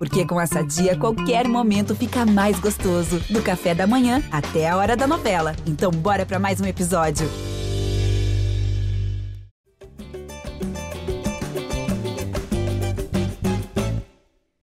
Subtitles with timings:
[0.00, 3.20] Porque com essa dia, qualquer momento fica mais gostoso.
[3.28, 5.54] Do café da manhã até a hora da novela.
[5.66, 7.26] Então, bora para mais um episódio.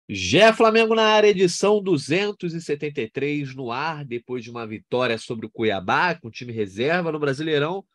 [0.09, 6.15] Gé Flamengo na área, edição 273 no ar, depois de uma vitória sobre o Cuiabá,
[6.15, 7.85] com time reserva no Brasileirão.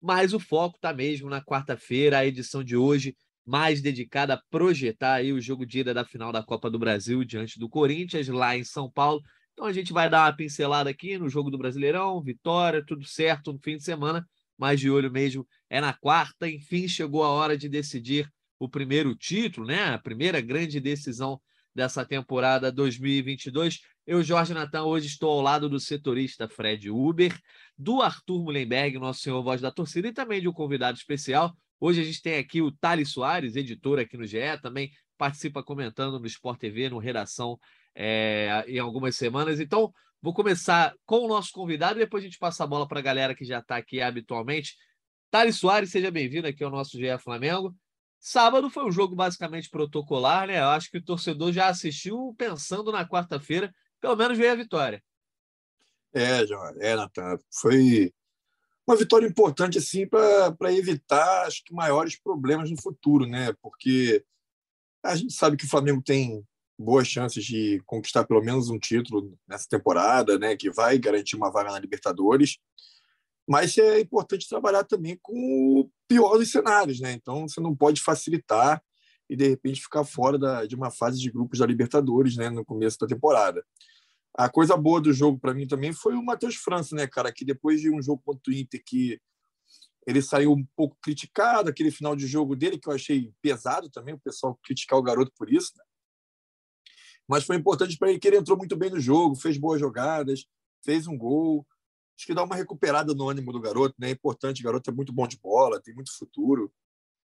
[0.00, 5.14] Mas o foco está mesmo na quarta-feira, a edição de hoje mais dedicada a projetar
[5.14, 8.56] aí o jogo de ida da final da Copa do Brasil diante do Corinthians, lá
[8.56, 9.22] em São Paulo.
[9.52, 13.52] Então a gente vai dar uma pincelada aqui no jogo do Brasileirão, vitória, tudo certo
[13.52, 14.26] no fim de semana,
[14.58, 16.48] mas de olho mesmo é na quarta.
[16.48, 19.94] Enfim, chegou a hora de decidir o primeiro título, né?
[19.94, 21.40] A primeira grande decisão
[21.74, 23.80] dessa temporada 2022.
[24.06, 27.36] Eu, Jorge Natan, hoje estou ao lado do setorista Fred Uber,
[27.76, 31.56] do Arthur Mullenberg, nosso senhor voz da torcida, e também de um convidado especial,
[31.86, 36.18] Hoje a gente tem aqui o Thales Soares, editor aqui no GE, também participa comentando
[36.18, 37.60] no Sport TV, no Redação,
[37.94, 39.60] é, em algumas semanas.
[39.60, 43.00] Então, vou começar com o nosso convidado e depois a gente passa a bola para
[43.00, 44.78] a galera que já está aqui habitualmente.
[45.30, 47.76] Thales Soares, seja bem-vindo aqui ao nosso GE Flamengo.
[48.18, 50.60] Sábado foi um jogo basicamente protocolar, né?
[50.60, 55.04] Eu acho que o torcedor já assistiu pensando na quarta-feira, pelo menos veio a vitória.
[56.14, 57.36] É, João, é, Natan.
[57.60, 58.10] Foi
[58.86, 63.52] uma vitória importante assim para evitar acho que maiores problemas no futuro, né?
[63.62, 64.24] Porque
[65.02, 66.44] a gente sabe que o Flamengo tem
[66.78, 70.56] boas chances de conquistar pelo menos um título nessa temporada, né?
[70.56, 72.58] Que vai garantir uma vaga na Libertadores.
[73.46, 75.34] Mas é importante trabalhar também com
[75.80, 77.12] o pior dos cenários, né?
[77.12, 78.82] Então você não pode facilitar
[79.28, 82.50] e de repente ficar fora da, de uma fase de grupos da Libertadores, né?
[82.50, 83.64] No começo da temporada.
[84.36, 87.32] A coisa boa do jogo para mim também foi o Matheus França, né, cara?
[87.32, 89.20] Que depois de um jogo contra o Inter que
[90.06, 94.14] ele saiu um pouco criticado, aquele final de jogo dele que eu achei pesado também,
[94.14, 95.84] o pessoal criticar o garoto por isso, né?
[97.26, 100.44] Mas foi importante para ele que ele entrou muito bem no jogo, fez boas jogadas,
[100.84, 101.66] fez um gol.
[102.18, 104.08] Acho que dá uma recuperada no ânimo do garoto, né?
[104.08, 106.70] É importante, o garoto é muito bom de bola, tem muito futuro,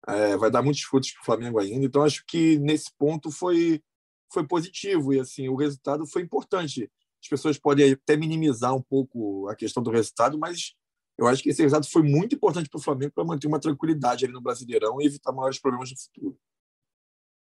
[0.07, 1.85] é, vai dar muitos frutos para o Flamengo ainda.
[1.85, 3.84] Então acho que nesse ponto foi
[4.31, 6.89] foi positivo e assim o resultado foi importante.
[7.21, 10.73] As pessoas podem até minimizar um pouco a questão do resultado, mas
[11.17, 14.25] eu acho que esse resultado foi muito importante para o Flamengo para manter uma tranquilidade
[14.25, 16.37] ali no Brasileirão e evitar maiores problemas no futuro.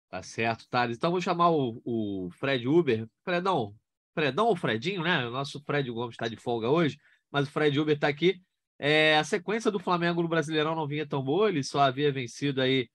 [0.08, 0.96] Tá certo, Thales.
[0.96, 3.08] Então vou chamar o, o Fred Uber.
[3.24, 3.76] Fredão,
[4.12, 5.24] Fredão ou Fredinho, né?
[5.26, 6.98] O nosso Fred Gomes está de folga hoje,
[7.30, 8.42] mas o Fred Uber está aqui.
[8.76, 12.60] É, a sequência do Flamengo no Brasileirão não vinha tão boa, ele só havia vencido
[12.60, 12.88] aí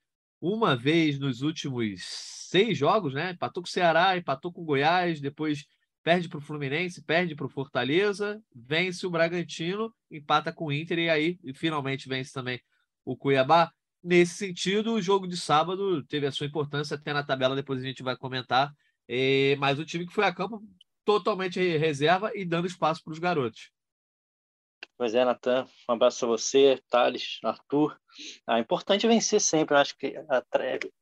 [0.54, 3.32] uma vez nos últimos seis jogos, né?
[3.32, 5.66] Empatou com o Ceará, empatou com o Goiás, depois
[6.04, 11.00] perde para o Fluminense, perde para o Fortaleza, vence o Bragantino, empata com o Inter
[11.00, 12.62] e aí e finalmente vence também
[13.04, 13.72] o Cuiabá.
[14.04, 17.86] Nesse sentido, o jogo de sábado teve a sua importância, até na tabela depois a
[17.86, 18.72] gente vai comentar.
[19.10, 20.62] E, mas o time que foi a campo
[21.04, 23.72] totalmente reserva e dando espaço para os garotos.
[24.98, 28.00] Pois é, Natan, um abraço para você, Thales, Arthur.
[28.48, 30.42] Ah, é importante vencer sempre, eu acho que a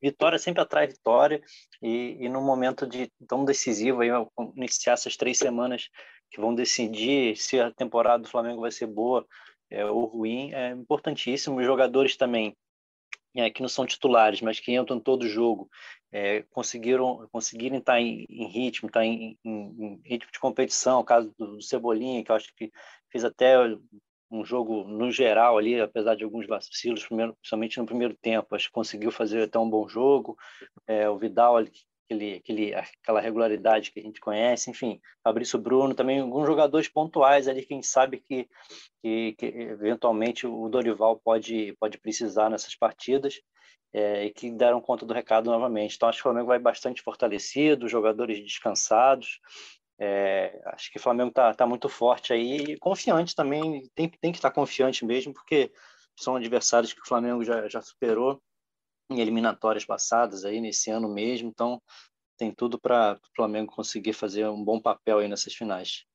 [0.02, 1.40] vitória sempre atrai vitória,
[1.80, 4.10] e, e no momento de tão decisivo, aí,
[4.56, 5.90] iniciar essas três semanas
[6.32, 9.28] que vão decidir se a temporada do Flamengo vai ser boa
[9.70, 11.60] é, ou ruim, é importantíssimo.
[11.60, 12.56] Os jogadores também,
[13.36, 15.70] é, que não são titulares, mas que entram todo jogo,
[16.12, 21.04] é, conseguiram conseguirem estar em, em ritmo, estar em, em, em, ritmo de competição, o
[21.04, 22.72] caso do Cebolinha, que eu acho que
[23.14, 23.56] fez até
[24.32, 28.68] um jogo no geral ali, apesar de alguns vacilos, primeiro, principalmente no primeiro tempo, acho
[28.68, 30.36] que conseguiu fazer até um bom jogo.
[30.88, 36.20] É, o Vidal, aquele, aquele, aquela regularidade que a gente conhece, enfim, Fabrício Bruno, também
[36.20, 38.50] alguns jogadores pontuais ali, quem sabe que,
[39.04, 43.40] que, que eventualmente o Dorival pode, pode precisar nessas partidas.
[43.96, 45.96] É, e que deram conta do recado novamente.
[45.96, 49.40] Então, acho que o Flamengo vai bastante fortalecido, jogadores descansados,
[50.00, 54.32] é, acho que o Flamengo está tá muito forte aí e confiante também, tem, tem
[54.32, 55.72] que estar tá confiante mesmo, porque
[56.16, 58.42] são adversários que o Flamengo já, já superou
[59.10, 61.82] em eliminatórias passadas aí nesse ano mesmo, então
[62.38, 66.06] tem tudo para o Flamengo conseguir fazer um bom papel aí nessas finais.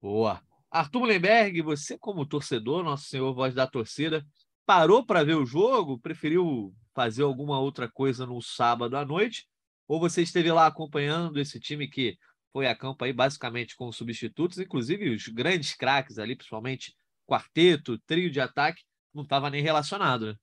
[0.00, 0.42] Boa.
[0.70, 4.26] Arthur Mullenberg, você como torcedor, nosso senhor voz da torcida,
[4.66, 5.98] parou para ver o jogo?
[5.98, 9.46] Preferiu fazer alguma outra coisa no sábado à noite?
[9.86, 12.16] Ou você esteve lá acompanhando esse time que
[12.52, 16.94] foi a campo aí basicamente com substitutos, inclusive os grandes craques ali, principalmente
[17.26, 18.82] quarteto, trio de ataque,
[19.14, 20.34] não estava nem relacionado, né?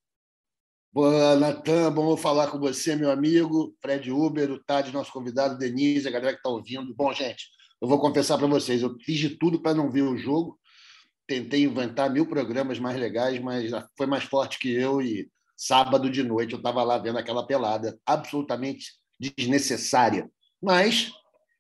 [0.91, 6.07] Boa, Natan, bom falar com você, meu amigo, Fred Uber, o Tade, nosso convidado, Denise,
[6.07, 6.95] a galera que está ouvindo.
[6.95, 7.47] Bom, gente,
[7.79, 10.59] eu vou confessar para vocês, eu fiz de tudo para não ver o jogo,
[11.27, 16.23] tentei inventar mil programas mais legais, mas foi mais forte que eu e sábado de
[16.23, 21.11] noite eu estava lá vendo aquela pelada absolutamente desnecessária Mas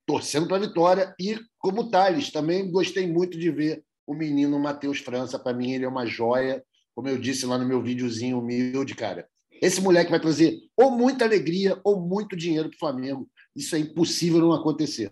[0.09, 4.97] torcendo para a vitória e como Thales, também gostei muito de ver o menino Matheus
[4.97, 5.37] França.
[5.37, 6.63] Para mim, ele é uma joia,
[6.95, 9.29] como eu disse lá no meu videozinho humilde, cara.
[9.61, 13.29] Esse moleque vai trazer ou muita alegria ou muito dinheiro para o Flamengo.
[13.55, 15.11] Isso é impossível não acontecer.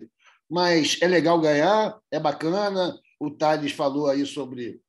[0.50, 2.98] Mas é legal ganhar, é bacana.
[3.20, 4.80] O Thales falou aí sobre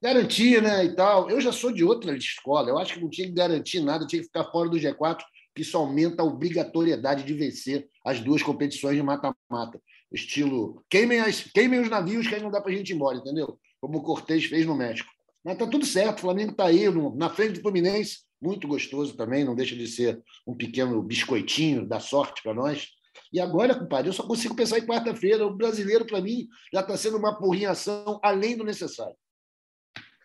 [0.00, 1.28] garantia, né, e tal.
[1.28, 2.68] Eu já sou de outra escola.
[2.68, 5.18] Eu acho que não tinha que garantir nada, tinha que ficar fora do G4,
[5.56, 9.82] que isso aumenta a obrigatoriedade de vencer as duas competições de mata-mata.
[10.12, 13.18] Estilo, queimem, as, queimem os navios que aí não dá para a gente ir embora,
[13.18, 13.58] entendeu?
[13.80, 15.10] Como o Cortez fez no México.
[15.44, 19.16] Mas tá tudo certo, o Flamengo está aí no, na frente do Fluminense, muito gostoso
[19.16, 22.90] também, não deixa de ser um pequeno biscoitinho da sorte para nós.
[23.32, 25.44] E agora, compadre, eu só consigo pensar em quarta-feira.
[25.44, 29.16] O brasileiro, para mim, já está sendo uma porrinhação além do necessário.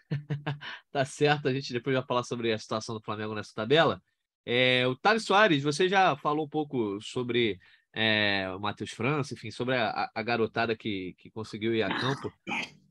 [0.91, 3.99] tá certo, a gente depois vai falar sobre a situação do Flamengo nessa tabela.
[4.45, 7.59] É, o Thales Soares, você já falou um pouco sobre
[7.93, 12.31] é, o Matheus França, enfim, sobre a, a, garotada que, que conseguiu ir a campo.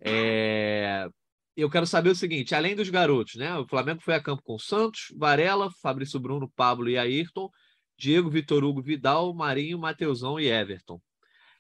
[0.01, 1.09] É,
[1.57, 3.57] eu quero saber o seguinte: além dos garotos, né?
[3.57, 7.51] O Flamengo foi a campo com Santos, Varela, Fabrício Bruno, Pablo e Ayrton,
[7.99, 11.01] Diego, Vitor Hugo, Vidal, Marinho, Mateusão e Everton.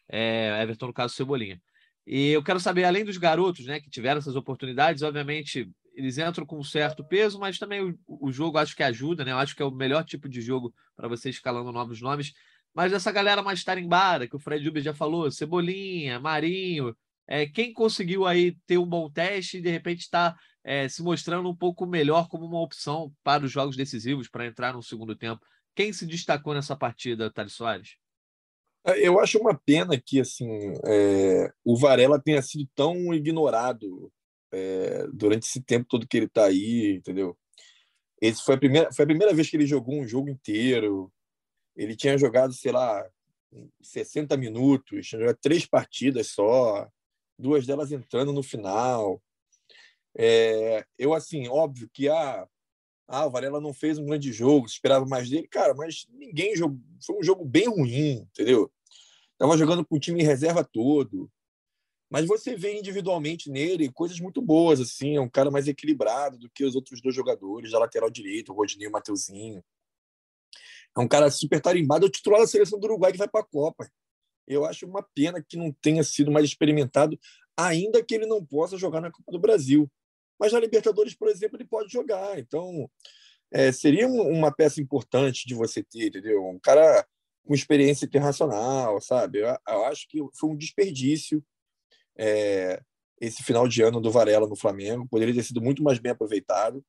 [0.08, 1.60] É, Everton, no caso, Cebolinha.
[2.06, 6.46] E eu quero saber, além dos garotos, né, que tiveram essas oportunidades, obviamente eles entram
[6.46, 9.32] com um certo peso, mas também o, o jogo acho que ajuda, né?
[9.32, 12.32] Eu acho que é o melhor tipo de jogo para você escalando novos nomes.
[12.74, 16.96] Mas essa galera mais tarimbada, que o Fred Uber já falou, Cebolinha, Marinho,
[17.28, 21.48] é, quem conseguiu aí ter um bom teste e de repente está é, se mostrando
[21.48, 25.44] um pouco melhor como uma opção para os jogos decisivos, para entrar no segundo tempo.
[25.74, 27.96] Quem se destacou nessa partida, Thales Soares?
[28.84, 30.48] É, eu acho uma pena que assim
[30.86, 34.10] é, o Varela tenha sido tão ignorado
[34.52, 37.36] é, durante esse tempo todo que ele está aí, entendeu?
[38.20, 41.12] Esse foi a primeira foi a primeira vez que ele jogou um jogo inteiro.
[41.76, 43.06] Ele tinha jogado, sei lá,
[43.82, 46.88] 60 minutos, tinha jogado três partidas só,
[47.38, 49.22] duas delas entrando no final.
[50.16, 52.46] É, eu assim, óbvio que a
[53.12, 55.48] ah, o Varela não fez um grande jogo, esperava mais dele.
[55.48, 56.78] Cara, mas ninguém jogou.
[57.04, 58.70] Foi um jogo bem ruim, entendeu?
[59.36, 61.28] Tava jogando com o time em reserva todo.
[62.10, 65.16] Mas você vê individualmente nele coisas muito boas, assim.
[65.16, 68.56] É um cara mais equilibrado do que os outros dois jogadores da lateral direita, o
[68.56, 69.62] Rodinei e o Mateuzinho.
[70.96, 73.42] É um cara super tarimbado, é o titular da seleção do Uruguai que vai para
[73.42, 73.88] a Copa.
[74.44, 77.16] Eu acho uma pena que não tenha sido mais experimentado,
[77.56, 79.88] ainda que ele não possa jogar na Copa do Brasil.
[80.36, 82.36] Mas na Libertadores, por exemplo, ele pode jogar.
[82.40, 82.90] Então,
[83.52, 86.44] é, seria uma peça importante de você ter, entendeu?
[86.44, 87.06] Um cara
[87.44, 89.40] com experiência internacional, sabe?
[89.40, 91.44] Eu, eu acho que foi um desperdício
[92.20, 92.82] é,
[93.18, 95.08] esse final de ano do Varela no Flamengo.
[95.08, 96.84] Poderia ter sido muito mais bem aproveitado.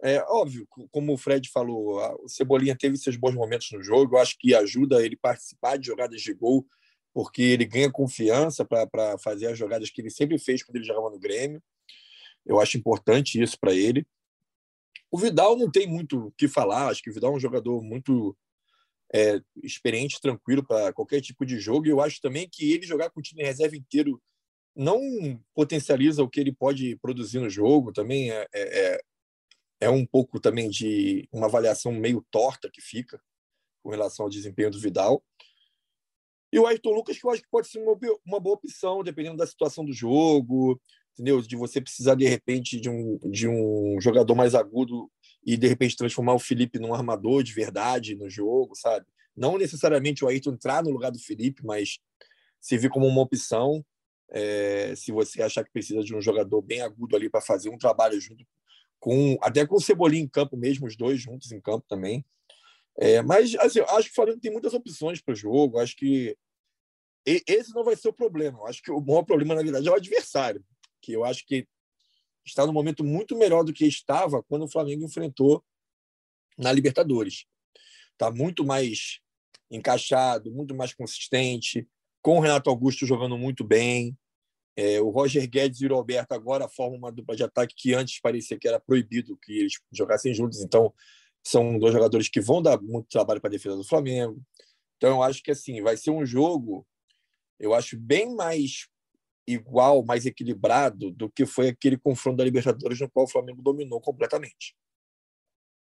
[0.00, 4.14] É óbvio, como o Fred falou, o Cebolinha teve seus bons momentos no jogo.
[4.14, 6.66] Eu acho que ajuda ele participar de jogadas de gol,
[7.12, 11.10] porque ele ganha confiança para fazer as jogadas que ele sempre fez quando ele jogava
[11.10, 11.62] no Grêmio.
[12.46, 14.06] Eu acho importante isso para ele.
[15.10, 16.88] O Vidal não tem muito o que falar.
[16.88, 18.36] Acho que o Vidal é um jogador muito
[19.12, 21.86] é, experiente, tranquilo para qualquer tipo de jogo.
[21.86, 24.20] E eu acho também que ele jogar com o time reserva inteiro
[24.74, 25.00] não
[25.54, 27.92] potencializa o que ele pode produzir no jogo.
[27.92, 29.00] Também é, é, é,
[29.82, 33.20] é um pouco também de uma avaliação meio torta que fica
[33.82, 35.22] com relação ao desempenho do Vidal.
[36.52, 39.36] E o Ayrton Lucas, que eu acho que pode ser uma, uma boa opção, dependendo
[39.36, 40.80] da situação do jogo,
[41.12, 41.40] entendeu?
[41.42, 45.10] De você precisar, de repente, de um, de um jogador mais agudo
[45.44, 49.04] e, de repente, transformar o Felipe num armador de verdade no jogo, sabe?
[49.36, 51.98] Não necessariamente o Ayrton entrar no lugar do Felipe, mas
[52.60, 53.84] servir como uma opção.
[54.30, 57.78] É, se você achar que precisa de um jogador bem agudo ali para fazer um
[57.78, 58.44] trabalho junto
[58.98, 62.24] com até com o Cebolinha em campo mesmo, os dois juntos em campo também.
[62.96, 65.78] É, mas assim, acho que o Flamengo tem muitas opções para o jogo.
[65.78, 66.36] Acho que
[67.26, 68.62] esse não vai ser o problema.
[68.68, 70.64] Acho que o maior problema, na verdade, é o adversário
[71.04, 71.68] que eu acho que
[72.46, 75.62] está no momento muito melhor do que estava quando o Flamengo enfrentou
[76.56, 77.44] na Libertadores.
[78.12, 79.20] Está muito mais
[79.70, 81.86] encaixado, muito mais consistente,
[82.24, 84.16] com o Renato Augusto jogando muito bem.
[84.74, 88.18] É, o Roger Guedes e o Roberto agora formam uma dupla de ataque que antes
[88.18, 90.62] parecia que era proibido que eles jogassem juntos.
[90.62, 90.92] Então,
[91.46, 94.42] são dois jogadores que vão dar muito trabalho para a defesa do Flamengo.
[94.96, 96.86] Então, eu acho que assim vai ser um jogo,
[97.60, 98.88] eu acho bem mais
[99.46, 104.00] igual, mais equilibrado do que foi aquele confronto da Libertadores no qual o Flamengo dominou
[104.00, 104.74] completamente.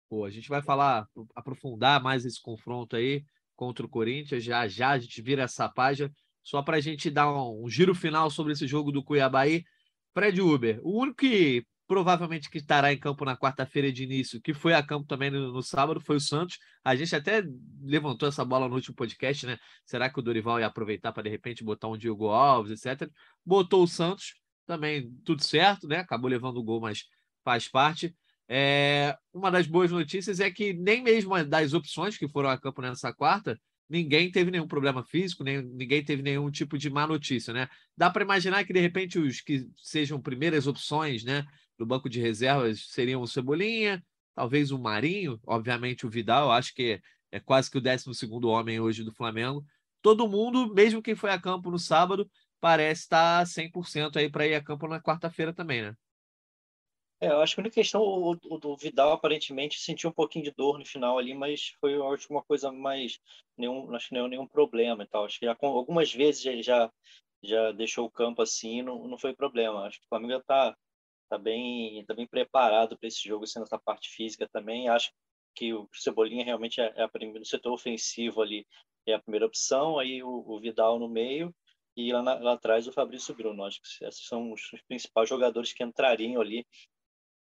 [0.09, 3.25] Pô, a gente vai falar, aprofundar mais esse confronto aí
[3.55, 4.43] contra o Corinthians.
[4.43, 6.13] Já já a gente vira essa página.
[6.45, 9.63] Só para a gente dar um, um, giro final sobre esse jogo do Cuiabá aí.
[10.13, 14.53] Fred Uber, o único que provavelmente que estará em campo na quarta-feira de início, que
[14.53, 16.59] foi a campo também no, no, sábado, foi o Santos.
[16.83, 17.43] A gente até
[17.81, 19.57] levantou essa bola no último podcast, né?
[19.85, 23.09] Será que o Dorival ia aproveitar para de repente botar um Diego Alves, etc.
[23.43, 24.35] Botou o Santos,
[24.67, 25.97] também tudo certo, né?
[25.97, 27.05] Acabou levando o gol, mas
[27.43, 28.15] faz parte.
[28.47, 32.81] É, uma das boas notícias é que nem mesmo das opções que foram a campo
[32.81, 37.53] nessa quarta, ninguém teve nenhum problema físico, nem, ninguém teve nenhum tipo de má notícia,
[37.53, 37.67] né?
[37.95, 41.45] Dá para imaginar que de repente os que sejam primeiras opções, né,
[41.77, 46.99] do banco de reservas seriam o Cebolinha, talvez o Marinho, obviamente o Vidal, acho que
[47.31, 49.63] é quase que o 12 segundo homem hoje do Flamengo.
[50.01, 54.55] Todo mundo, mesmo quem foi a campo no sábado, parece estar 100% aí para ir
[54.55, 55.93] a campo na quarta-feira também, né?
[57.21, 60.43] É, eu acho que a única questão, o, o, o, Vidal aparentemente sentiu um pouquinho
[60.43, 61.97] de dor no final ali, mas foi
[62.29, 63.19] uma coisa mais,
[63.57, 65.25] nenhum, acho que nenhum, nenhum problema e tal.
[65.25, 66.91] Acho que já, algumas vezes ele já,
[67.41, 69.85] já deixou o campo assim, não, não foi problema.
[69.85, 70.75] Acho que o Flamengo está
[71.29, 74.89] tá bem, tá bem preparado para esse jogo, sendo essa parte física também.
[74.89, 75.11] Acho
[75.55, 78.67] que o Cebolinha realmente é, é a primeira, no setor ofensivo ali
[79.07, 81.53] é a primeira opção, aí o, o Vidal no meio
[81.95, 83.63] e lá, na, lá atrás o Fabrício Bruno.
[83.63, 86.65] Acho que esses são os principais jogadores que entrariam ali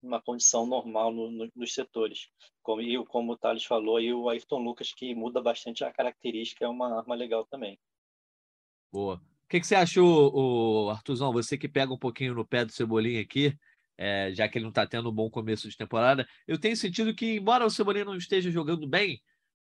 [0.01, 2.29] uma condição normal no, no, nos setores.
[2.61, 6.65] Como, e como o Thales falou, e o Ayrton Lucas, que muda bastante a característica,
[6.65, 7.79] é uma arma legal também.
[8.91, 9.15] Boa.
[9.15, 11.31] O que, que você achou, o Artuzão?
[11.31, 13.57] Você que pega um pouquinho no pé do Cebolinha aqui,
[13.97, 17.15] é, já que ele não está tendo um bom começo de temporada, eu tenho sentido
[17.15, 19.21] que, embora o Cebolinha não esteja jogando bem,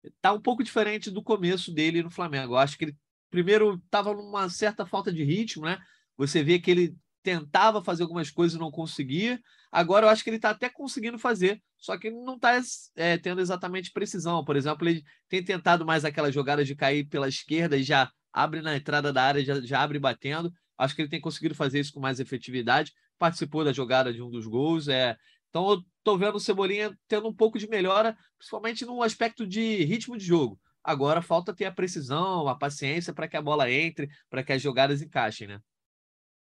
[0.03, 2.53] está um pouco diferente do começo dele no Flamengo.
[2.53, 2.97] Eu acho que ele,
[3.29, 5.77] primeiro, estava numa certa falta de ritmo, né?
[6.17, 9.41] Você vê que ele tentava fazer algumas coisas e não conseguia.
[9.71, 12.61] Agora eu acho que ele está até conseguindo fazer, só que não está
[12.95, 14.45] é, tendo exatamente precisão.
[14.45, 18.61] Por exemplo, ele tem tentado mais aquelas jogadas de cair pela esquerda e já abre
[18.61, 20.53] na entrada da área, já, já abre batendo.
[20.77, 22.93] Acho que ele tem conseguido fazer isso com mais efetividade.
[23.17, 24.87] Participou da jogada de um dos gols.
[24.87, 25.17] É...
[25.49, 29.83] Então eu estou vendo o Cebolinha tendo um pouco de melhora, principalmente no aspecto de
[29.83, 30.59] ritmo de jogo.
[30.83, 34.61] Agora falta ter a precisão, a paciência para que a bola entre, para que as
[34.61, 35.59] jogadas encaixem, né?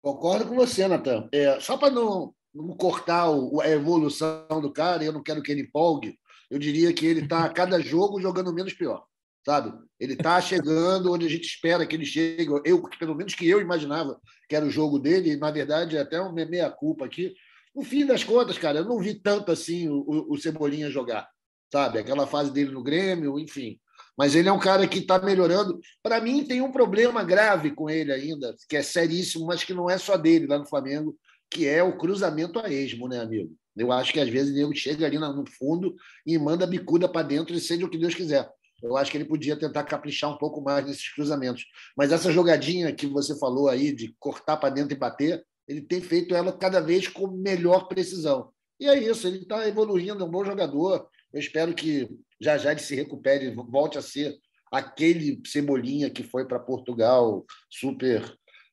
[0.02, 1.28] Concordo com você, Natan.
[1.30, 5.52] É, só para não, não cortar o, a evolução do cara, eu não quero que
[5.52, 6.18] ele empolgue,
[6.50, 9.04] eu diria que ele está a cada jogo jogando menos pior,
[9.46, 9.72] sabe?
[10.00, 12.48] Ele está chegando onde a gente espera que ele chegue.
[12.64, 16.00] Eu, pelo menos que eu imaginava que era o jogo dele, e na verdade é
[16.00, 17.32] até uma meia-culpa aqui.
[17.74, 21.30] No fim das contas, cara, eu não vi tanto assim o, o Cebolinha jogar,
[21.72, 22.00] sabe?
[22.00, 23.78] Aquela fase dele no Grêmio, enfim.
[24.16, 25.80] Mas ele é um cara que está melhorando.
[26.02, 29.88] Para mim, tem um problema grave com ele ainda, que é seríssimo, mas que não
[29.88, 31.16] é só dele lá no Flamengo,
[31.50, 33.54] que é o cruzamento a esmo, né, amigo?
[33.76, 35.94] Eu acho que às vezes ele chega ali no fundo
[36.26, 38.50] e manda bicuda para dentro e seja o que Deus quiser.
[38.82, 41.64] Eu acho que ele podia tentar caprichar um pouco mais nesses cruzamentos.
[41.96, 46.00] Mas essa jogadinha que você falou aí de cortar para dentro e bater, ele tem
[46.00, 48.50] feito ela cada vez com melhor precisão.
[48.80, 51.08] E é isso, ele está evoluindo, é um bom jogador.
[51.32, 52.08] Eu espero que
[52.40, 54.36] já já ele se recupere, volte a ser
[54.70, 58.22] aquele Cebolinha que foi para Portugal super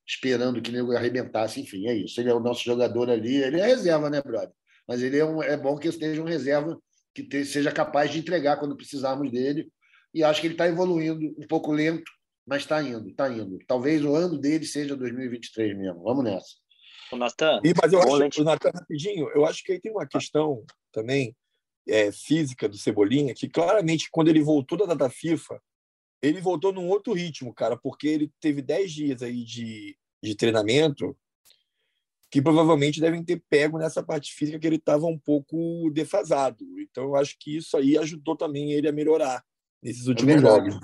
[0.08, 1.62] esperando que ele arrebentasse.
[1.62, 2.20] Enfim, é isso.
[2.20, 3.36] Ele é o nosso jogador ali.
[3.36, 4.52] Ele é reserva, né, brother?
[4.88, 6.80] Mas ele é, um, é bom que esteja um reserva
[7.14, 9.70] que te, seja capaz de entregar quando precisarmos dele.
[10.12, 12.12] E acho que ele está evoluindo um pouco lento,
[12.48, 13.60] mas está indo, está indo.
[13.68, 16.02] Talvez o ano dele seja 2023 mesmo.
[16.02, 16.56] Vamos nessa.
[17.12, 17.60] O Natan.
[17.64, 21.36] E, mas eu acho, o Natan, rapidinho, eu acho que aí tem uma questão também
[21.90, 25.62] é, física do Cebolinha, que claramente, quando ele voltou da data FIFA,
[26.22, 31.16] ele voltou num outro ritmo, cara, porque ele teve 10 dias aí de, de treinamento
[32.32, 36.64] que provavelmente devem ter pego nessa parte física que ele estava um pouco defasado.
[36.80, 39.44] Então, eu acho que isso aí ajudou também ele a melhorar
[39.82, 40.80] nesses é últimos é jogos.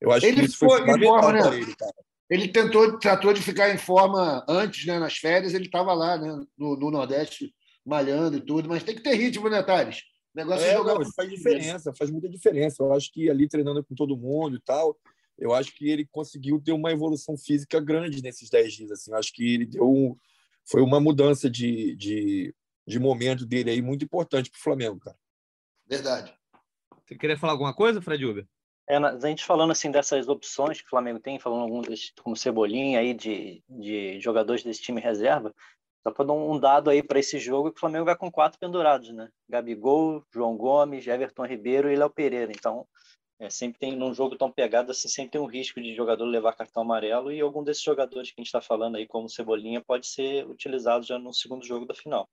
[0.00, 1.56] Eu acho ele que isso foi fundamental forma, né?
[1.56, 1.94] ele, cara.
[2.30, 4.98] Ele tentou, tratou de ficar em forma antes, né?
[4.98, 6.44] Nas férias, ele estava lá, né?
[6.56, 7.52] No, no, Nordeste,
[7.84, 10.02] malhando e tudo, mas tem que ter ritmo, né, Thales?
[10.34, 10.98] O negócio é, jogar.
[10.98, 12.82] Não, faz diferença, faz muita diferença.
[12.82, 14.98] Eu acho que ali treinando com todo mundo e tal,
[15.38, 18.90] eu acho que ele conseguiu ter uma evolução física grande nesses 10 dias.
[18.90, 19.10] Assim.
[19.10, 20.16] Eu acho que ele deu um,
[20.64, 22.54] foi uma mudança de, de,
[22.86, 25.16] de momento dele aí muito importante para o Flamengo, cara.
[25.86, 26.34] Verdade.
[27.04, 28.46] Você queria falar alguma coisa, Fred Uber?
[28.88, 32.98] É, a gente falando assim dessas opções que o Flamengo tem, falando alguns como Cebolinha
[32.98, 35.54] aí de, de jogadores desse time reserva,
[36.02, 38.58] só para dar um dado aí para esse jogo, que o Flamengo vai com quatro
[38.58, 39.28] pendurados, né?
[39.48, 42.50] Gabigol, João Gomes, Everton Ribeiro e Léo Pereira.
[42.50, 42.86] Então,
[43.38, 46.54] é, sempre tem, num jogo tão pegado assim, sempre tem um risco de jogador levar
[46.54, 50.08] cartão amarelo e algum desses jogadores que a gente está falando aí, como Cebolinha, pode
[50.08, 52.28] ser utilizado já no segundo jogo da final.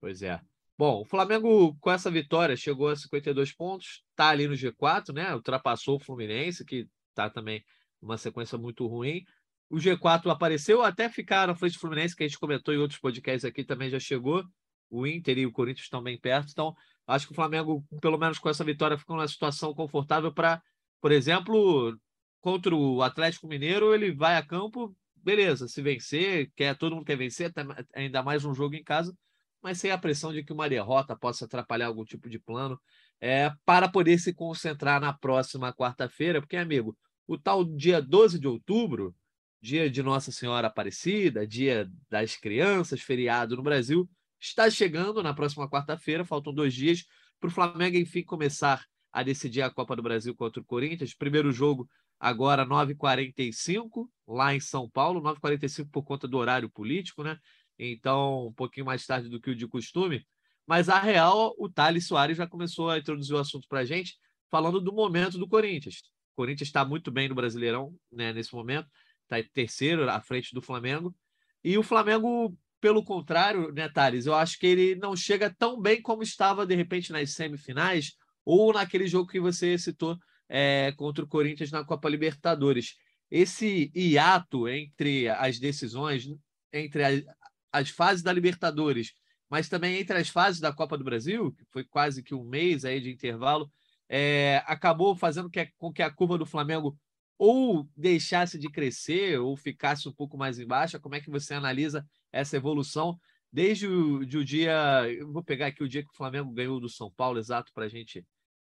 [0.00, 0.38] Pois é.
[0.76, 5.34] Bom, o Flamengo, com essa vitória, chegou a 52 pontos, está ali no G4, né?
[5.34, 7.64] Ultrapassou o Fluminense, que está também
[8.00, 9.24] numa sequência muito ruim
[9.70, 13.44] o G4 apareceu, até ficaram frente do Fluminense, que a gente comentou em outros podcasts
[13.44, 14.44] aqui, também já chegou.
[14.90, 16.50] O Inter e o Corinthians estão bem perto.
[16.50, 16.74] Então,
[17.06, 20.62] acho que o Flamengo, pelo menos com essa vitória, ficou numa situação confortável para,
[21.00, 21.94] por exemplo,
[22.40, 27.16] contra o Atlético Mineiro, ele vai a campo, beleza, se vencer, quer, todo mundo quer
[27.16, 27.52] vencer,
[27.94, 29.14] ainda mais um jogo em casa,
[29.60, 32.80] mas sem a pressão de que uma derrota possa atrapalhar algum tipo de plano,
[33.20, 36.96] é, para poder se concentrar na próxima quarta-feira, porque, amigo,
[37.26, 39.14] o tal dia 12 de outubro
[39.60, 44.08] dia de Nossa Senhora Aparecida, dia das crianças, feriado no Brasil,
[44.40, 46.24] está chegando na próxima quarta-feira.
[46.24, 47.04] Faltam dois dias
[47.40, 51.14] para o Flamengo, enfim, começar a decidir a Copa do Brasil contra o Corinthians.
[51.14, 51.88] Primeiro jogo
[52.20, 57.38] agora 9h45, lá em São Paulo, 9h45 por conta do horário político, né?
[57.78, 60.26] Então, um pouquinho mais tarde do que o de costume.
[60.66, 64.16] Mas a real, o Thales Soares já começou a introduzir o assunto para a gente,
[64.50, 66.02] falando do momento do Corinthians.
[66.32, 68.88] O Corinthians está muito bem no Brasileirão, né, nesse momento
[69.28, 71.14] está em terceiro à frente do Flamengo.
[71.62, 76.00] E o Flamengo, pelo contrário, né, Thales, eu acho que ele não chega tão bem
[76.00, 78.12] como estava, de repente, nas semifinais
[78.44, 80.16] ou naquele jogo que você citou
[80.48, 82.96] é, contra o Corinthians na Copa Libertadores.
[83.30, 86.26] Esse hiato entre as decisões,
[86.72, 87.22] entre as,
[87.70, 89.12] as fases da Libertadores,
[89.50, 92.84] mas também entre as fases da Copa do Brasil, que foi quase que um mês
[92.84, 93.70] aí de intervalo,
[94.08, 96.96] é, acabou fazendo que, com que a curva do Flamengo
[97.38, 101.00] ou deixasse de crescer ou ficasse um pouco mais embaixo?
[101.00, 103.18] Como é que você analisa essa evolução
[103.52, 105.06] desde o, de o dia.
[105.26, 107.88] Vou pegar aqui o dia que o Flamengo ganhou do São Paulo, exato, para a
[107.88, 108.24] gente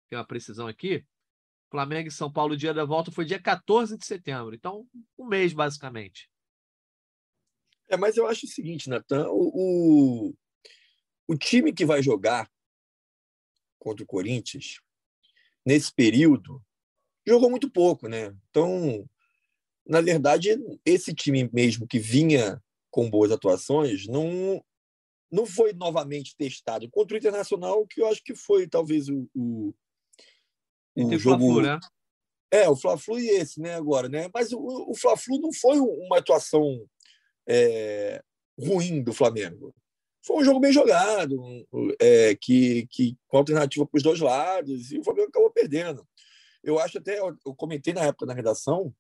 [0.09, 1.05] ter uma precisão aqui.
[1.69, 4.53] Flamengo e São Paulo, dia da volta foi dia 14 de setembro.
[4.53, 4.87] Então,
[5.17, 6.29] um mês, basicamente.
[7.87, 9.51] É, mas eu acho o seguinte, Natan, o,
[10.29, 10.35] o,
[11.27, 12.49] o time que vai jogar
[13.79, 14.79] contra o Corinthians,
[15.65, 16.63] nesse período,
[17.27, 18.35] jogou muito pouco, né?
[18.49, 19.07] Então,
[19.85, 24.63] na verdade, esse time mesmo que vinha com boas atuações não
[25.31, 29.73] não foi novamente testado contra o Internacional, que eu acho que foi talvez o, o,
[30.93, 31.61] o jogo.
[31.61, 31.79] né?
[32.51, 34.29] É, o Fla-Flu e esse, né, agora, né?
[34.33, 36.85] Mas o, o Fla-Flu não foi uma atuação
[37.47, 38.21] é,
[38.59, 39.73] ruim do Flamengo.
[40.21, 41.41] Foi um jogo bem jogado,
[41.99, 46.05] é, que, que com alternativa para os dois lados, e o Flamengo acabou perdendo.
[46.63, 48.93] Eu acho até, eu comentei na época na redação,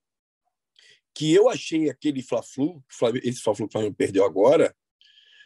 [1.13, 2.83] que eu achei aquele Fla-Flu,
[3.23, 4.75] esse Fla-Flu que o Flamengo perdeu agora,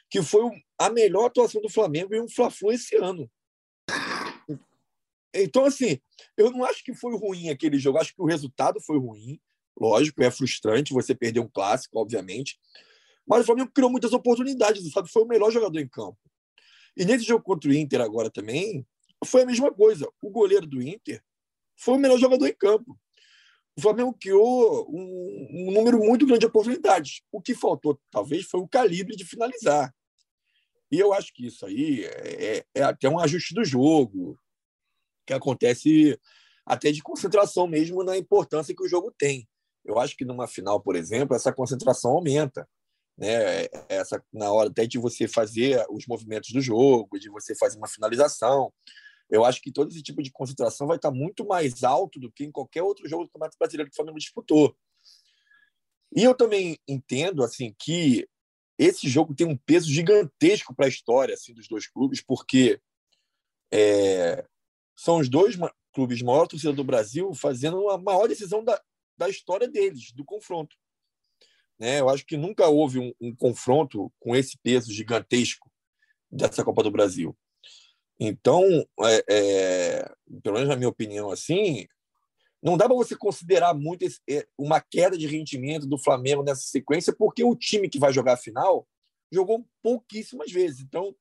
[0.10, 0.43] que foi
[0.78, 3.30] a melhor atuação do Flamengo em um Fla-Flu esse ano.
[5.34, 5.99] Então, assim,
[6.38, 9.39] eu não acho que foi ruim aquele jogo, acho que o resultado foi ruim,
[9.78, 12.58] lógico, é frustrante você perder um clássico, obviamente,
[13.28, 15.12] mas o Flamengo criou muitas oportunidades, sabe?
[15.12, 16.17] Foi o melhor jogador em campo.
[16.95, 18.88] E nesse jogo contra o Inter agora também,
[19.25, 20.08] foi a mesma coisa.
[20.21, 21.21] O goleiro do Inter
[21.75, 22.97] foi o melhor jogador em campo.
[23.77, 27.21] O Flamengo criou um, um, número muito grande de oportunidades.
[27.31, 29.93] O que faltou, talvez, foi o calibre de finalizar.
[30.89, 34.39] E eu acho que isso aí é, é, até um ajuste do jogo,
[35.25, 36.17] que acontece
[36.65, 39.47] até de concentração mesmo na importância que o jogo tem.
[39.83, 42.67] Eu acho que numa final, por exemplo, essa concentração aumenta.
[43.17, 43.65] Né?
[43.89, 47.88] Essa, na hora até de você fazer os movimentos do jogo, de você fazer uma
[47.88, 48.71] finalização
[49.29, 52.45] eu acho que todo esse tipo de concentração vai estar muito mais alto do que
[52.45, 54.75] em qualquer outro jogo do Campeonato Brasileiro que o Flamengo disputou.
[56.15, 58.27] E eu também entendo assim que
[58.77, 62.79] esse jogo tem um peso gigantesco para a história assim, dos dois clubes, porque
[63.71, 64.45] é,
[64.95, 65.57] são os dois
[65.93, 68.81] clubes maior torcida do Brasil fazendo a maior decisão da,
[69.17, 70.75] da história deles, do confronto.
[71.79, 71.99] Né?
[71.99, 75.71] Eu acho que nunca houve um, um confronto com esse peso gigantesco
[76.29, 77.35] dessa Copa do Brasil.
[78.19, 78.63] Então,
[79.01, 81.86] é, é, pelo menos na minha opinião, assim,
[82.63, 86.63] não dá para você considerar muito esse, é, uma queda de rendimento do Flamengo nessa
[86.63, 88.88] sequência, porque o time que vai jogar a final
[89.32, 90.80] jogou pouquíssimas vezes.
[90.80, 91.15] Então,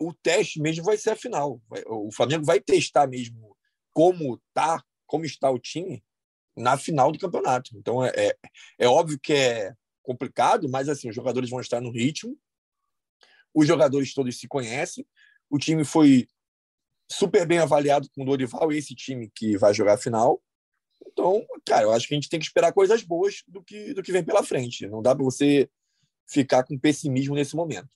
[0.00, 1.60] o teste mesmo vai ser a final.
[1.86, 3.56] O Flamengo vai testar mesmo
[3.92, 6.04] como tá, como está o time
[6.56, 7.70] na final do campeonato.
[7.76, 8.36] Então, é, é,
[8.78, 12.38] é óbvio que é complicado, mas assim, os jogadores vão estar no ritmo.
[13.54, 15.06] Os jogadores todos se conhecem.
[15.50, 16.28] O time foi
[17.10, 20.42] super bem avaliado com o Dorival, esse time que vai jogar a final.
[21.06, 24.02] Então, cara, eu acho que a gente tem que esperar coisas boas do que, do
[24.02, 24.86] que vem pela frente.
[24.86, 25.68] Não dá para você
[26.28, 27.88] ficar com pessimismo nesse momento.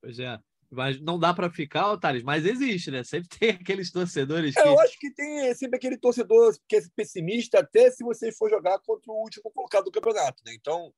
[0.00, 0.38] Pois é.
[0.70, 3.04] Mas não dá para ficar, Thales, mas existe, né?
[3.04, 4.56] Sempre tem aqueles torcedores.
[4.56, 4.68] É, que...
[4.68, 8.78] Eu acho que tem sempre aquele torcedor que é pessimista, até se você for jogar
[8.80, 10.54] contra o último colocado do campeonato, né?
[10.54, 10.92] Então,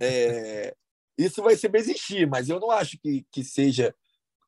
[0.00, 0.74] é...
[1.16, 3.94] isso vai sempre existir, mas eu não acho que, que seja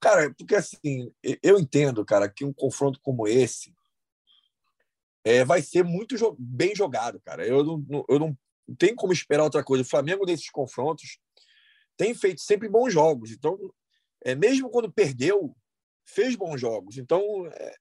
[0.05, 1.11] Cara, porque assim,
[1.43, 3.75] eu entendo, cara, que um confronto como esse
[5.25, 7.47] é, vai ser muito bem jogado, cara.
[7.47, 8.39] Eu não, eu não
[8.77, 9.83] tem como esperar outra coisa.
[9.83, 11.19] O Flamengo, nesses confrontos,
[11.97, 13.31] tem feito sempre bons jogos.
[13.31, 13.59] Então,
[14.23, 15.57] é, mesmo quando perdeu,
[16.05, 16.99] fez bons jogos.
[16.99, 17.75] Então, é,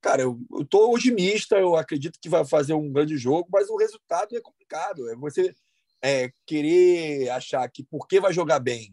[0.00, 4.36] cara, eu estou otimista, eu acredito que vai fazer um grande jogo, mas o resultado
[4.36, 5.08] é complicado.
[5.08, 5.54] É você
[6.02, 8.92] é, querer achar que porque vai jogar bem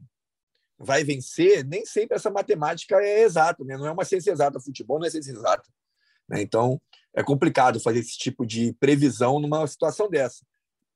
[0.78, 3.78] vai vencer, nem sempre essa matemática é exata, né?
[3.78, 4.60] não é uma ciência exata.
[4.60, 5.70] Futebol não é ciência exata.
[6.28, 6.42] Né?
[6.42, 6.82] Então,
[7.14, 10.46] é complicado fazer esse tipo de previsão numa situação dessa.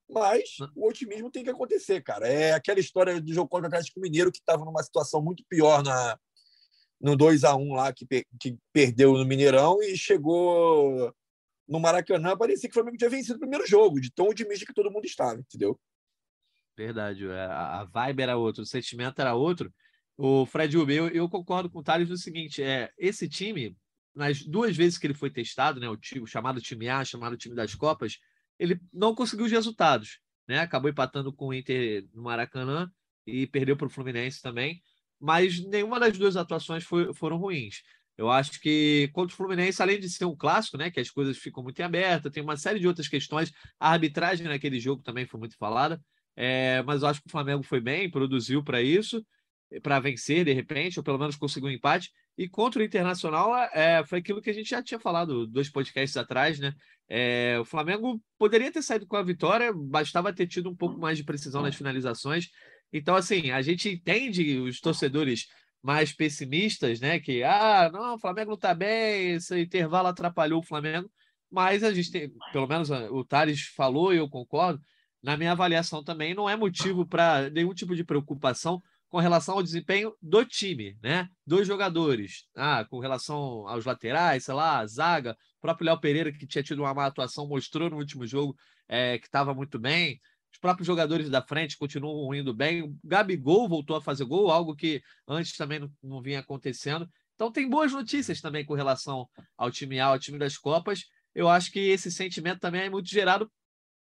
[0.10, 2.28] Mas o otimismo tem que acontecer, cara.
[2.28, 5.84] É aquela história do jogo contra o Atlético Mineiro que estava numa situação muito pior
[5.84, 6.18] na,
[7.00, 8.06] no 2 a 1 lá, que,
[8.40, 11.14] que perdeu no Mineirão e chegou
[11.68, 12.36] no Maracanã.
[12.36, 15.06] Parecia que o Flamengo tinha vencido o primeiro jogo, de tão otimista que todo mundo
[15.06, 15.80] estava, entendeu?
[16.80, 17.28] Verdade.
[17.28, 19.74] É, a vibe era outra, o sentimento era outro.
[20.18, 23.76] O Fred Uber, eu, eu concordo com o Thales no seguinte: é, esse time,
[24.16, 27.54] nas duas vezes que ele foi testado, né, o, o chamado time A, chamado time
[27.54, 28.18] das Copas,
[28.58, 30.22] ele não conseguiu os resultados.
[30.48, 30.60] Né?
[30.60, 32.90] Acabou empatando com o Inter no Maracanã
[33.28, 34.82] e perdeu para o Fluminense também.
[35.20, 37.84] Mas nenhuma das duas atuações foi, foram ruins.
[38.18, 41.38] Eu acho que contra o Fluminense, além de ser um clássico, né, que as coisas
[41.38, 43.52] ficam muito em aberto, tem uma série de outras questões.
[43.78, 46.02] A arbitragem naquele jogo também foi muito falada.
[46.36, 49.26] É, mas eu acho que o Flamengo foi bem, produziu para isso,
[49.84, 52.12] para vencer de repente, ou pelo menos conseguiu um empate.
[52.38, 56.16] E contra o Internacional, é, foi aquilo que a gente já tinha falado dois podcasts
[56.16, 56.74] atrás, né?
[57.10, 61.18] É, o Flamengo poderia ter saído com a vitória, bastava ter tido um pouco mais
[61.18, 62.48] de precisão nas finalizações.
[62.94, 65.48] Então, assim, a gente entende os torcedores
[65.82, 67.20] mais pessimistas, né?
[67.20, 71.12] Que, ah, não, o Flamengo não tá bem, esse intervalo atrapalhou o Flamengo.
[71.52, 74.80] Mas a gente tem, pelo menos o Thales falou e eu concordo,
[75.22, 79.64] na minha avaliação também não é motivo para nenhum tipo de preocupação com relação ao
[79.64, 81.28] desempenho do time, né?
[81.46, 82.48] Dos jogadores.
[82.56, 86.64] Ah, com relação aos laterais, sei lá, a zaga, o próprio Léo Pereira, que tinha
[86.64, 88.56] tido uma má atuação, mostrou no último jogo
[88.88, 90.20] é, que estava muito bem.
[90.54, 92.84] Os próprios jogadores da frente continuam indo bem.
[92.84, 97.10] O Gabigol voltou a fazer gol, algo que antes também não, não vinha acontecendo.
[97.36, 99.28] Então tem boas notícias também com relação
[99.58, 101.06] ao time A, ao time das Copas.
[101.34, 103.50] Eu acho que esse sentimento também é muito gerado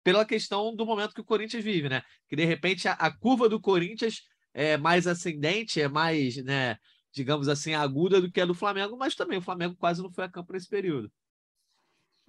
[0.05, 2.03] pela questão do momento que o Corinthians vive, né?
[2.29, 6.77] Que de repente a, a curva do Corinthians é mais ascendente, é mais, né,
[7.11, 10.25] digamos assim, aguda do que a do Flamengo, mas também o Flamengo quase não foi
[10.25, 11.11] a campo nesse período.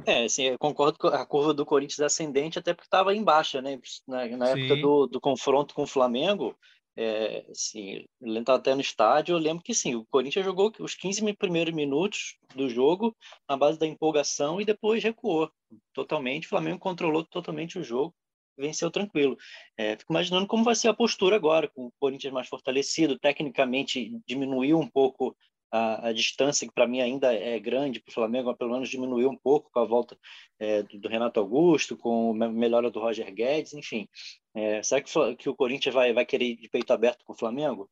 [0.06, 3.62] É, assim, eu concordo com a curva do Corinthians ascendente, até porque estava em baixa,
[3.62, 3.80] né?
[4.08, 6.58] Na, na época do, do confronto com o Flamengo,
[6.98, 11.34] é, assim, estava até no estádio, eu lembro que sim, o Corinthians jogou os 15
[11.34, 13.16] primeiros minutos do jogo
[13.50, 15.52] na base da empolgação e depois recuou
[15.94, 16.46] totalmente.
[16.46, 18.14] O Flamengo controlou totalmente o jogo
[18.58, 19.38] venceu tranquilo.
[19.78, 24.12] É, fico imaginando como vai ser a postura agora, com o Corinthians mais fortalecido, tecnicamente
[24.26, 25.36] diminuiu um pouco
[25.76, 28.90] a, a distância, que para mim ainda é grande para o Flamengo, mas pelo menos
[28.90, 30.18] diminuiu um pouco com a volta
[30.58, 34.08] é, do, do, Renato Augusto, com a melhora do Roger Guedes, enfim.
[34.54, 37.90] É, será que, que o Corinthians vai, vai querer de peito aberto com o Flamengo?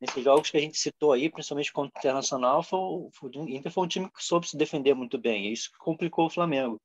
[0.00, 3.72] Nesses jogos que a gente citou aí, principalmente contra o Internacional, foi, foi, o Inter
[3.72, 6.80] foi um time que soube se defender muito bem, e isso complicou o Flamengo.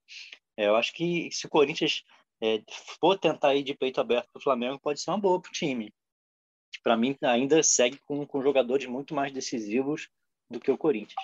[0.58, 2.04] É, eu acho que se o Corinthians
[2.42, 2.62] é,
[3.00, 5.54] for tentar ir de peito aberto para o Flamengo, pode ser uma boa para o
[5.54, 5.94] time.
[6.84, 10.10] Para mim, ainda segue com, com jogadores muito mais decisivos
[10.52, 11.16] do que o Corinthians.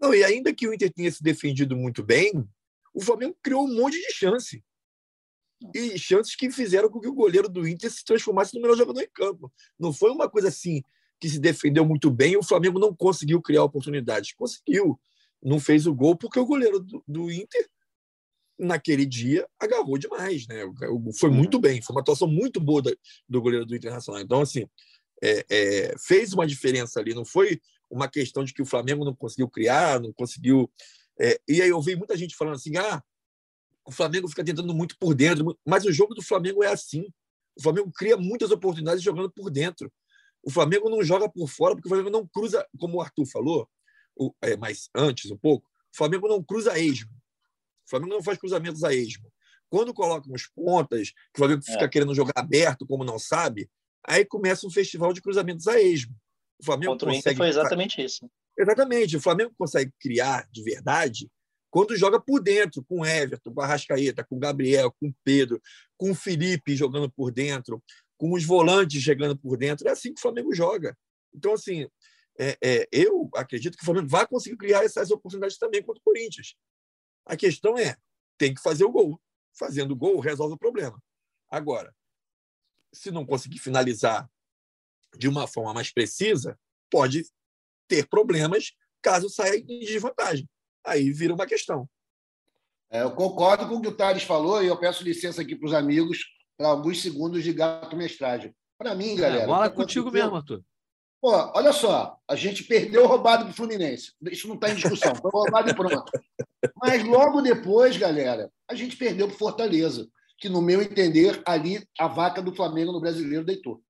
[0.00, 2.46] Não, e ainda que o Inter tenha se defendido muito bem,
[2.92, 4.62] o Flamengo criou um monte de chance.
[5.74, 9.00] E chances que fizeram com que o goleiro do Inter se transformasse no melhor jogador
[9.00, 9.52] em campo.
[9.78, 10.82] Não foi uma coisa assim
[11.18, 14.34] que se defendeu muito bem e o Flamengo não conseguiu criar oportunidades.
[14.34, 15.00] Conseguiu.
[15.42, 17.68] Não fez o gol porque o goleiro do, do Inter
[18.58, 20.62] naquele dia agarrou demais, né?
[21.18, 21.36] Foi uhum.
[21.36, 22.82] muito bem, foi uma atuação muito boa
[23.28, 24.20] do goleiro do Internacional.
[24.20, 24.66] Então, assim,
[25.22, 27.60] é, é, fez uma diferença ali, não foi
[27.94, 30.70] uma questão de que o Flamengo não conseguiu criar, não conseguiu.
[31.18, 33.02] É, e aí eu vi muita gente falando assim: ah,
[33.86, 37.06] o Flamengo fica tentando muito por dentro, mas o jogo do Flamengo é assim.
[37.56, 39.92] O Flamengo cria muitas oportunidades jogando por dentro.
[40.42, 43.68] O Flamengo não joga por fora porque o Flamengo não cruza, como o Arthur falou,
[44.16, 47.12] o, é, mas antes um pouco, o Flamengo não cruza esmo.
[47.86, 49.32] O Flamengo não faz cruzamentos a esmo.
[49.70, 51.88] Quando coloca uns pontas, que o Flamengo fica é.
[51.88, 53.70] querendo jogar aberto, como não sabe,
[54.06, 56.14] aí começa um festival de cruzamentos a esmo.
[56.60, 57.36] O Flamengo Contra consegue...
[57.36, 58.30] foi exatamente isso.
[58.58, 59.16] Exatamente.
[59.16, 61.28] O Flamengo consegue criar de verdade
[61.70, 65.14] quando joga por dentro, com o Everton, com a Rascaeta, com o Gabriel, com o
[65.24, 65.60] Pedro,
[65.96, 67.82] com o Felipe jogando por dentro,
[68.16, 69.88] com os volantes chegando por dentro.
[69.88, 70.96] É assim que o Flamengo joga.
[71.34, 71.88] Então, assim,
[72.38, 76.04] é, é, eu acredito que o Flamengo vai conseguir criar essas oportunidades também contra o
[76.04, 76.54] Corinthians.
[77.26, 77.96] A questão é,
[78.38, 79.20] tem que fazer o gol.
[79.52, 81.02] Fazendo o gol, resolve o problema.
[81.50, 81.92] Agora,
[82.92, 84.30] se não conseguir finalizar
[85.16, 86.58] de uma forma mais precisa,
[86.90, 87.24] pode
[87.88, 88.72] ter problemas
[89.02, 90.48] caso saia em desvantagem.
[90.84, 91.88] Aí vira uma questão.
[92.90, 95.66] É, eu concordo com o que o Thales falou e eu peço licença aqui para
[95.66, 96.18] os amigos
[96.56, 98.54] para alguns segundos de gato mestragem.
[98.78, 99.42] Para mim, é, galera.
[99.42, 100.62] É, bola contigo mesmo, Arthur.
[101.20, 104.12] Pô, olha só, a gente perdeu roubado para o Fluminense.
[104.30, 105.14] Isso não está em discussão.
[105.14, 106.04] Foi roubado e pronto.
[106.76, 110.06] Mas logo depois, galera, a gente perdeu para Fortaleza,
[110.38, 113.82] que, no meu entender, ali a vaca do Flamengo no brasileiro deitou.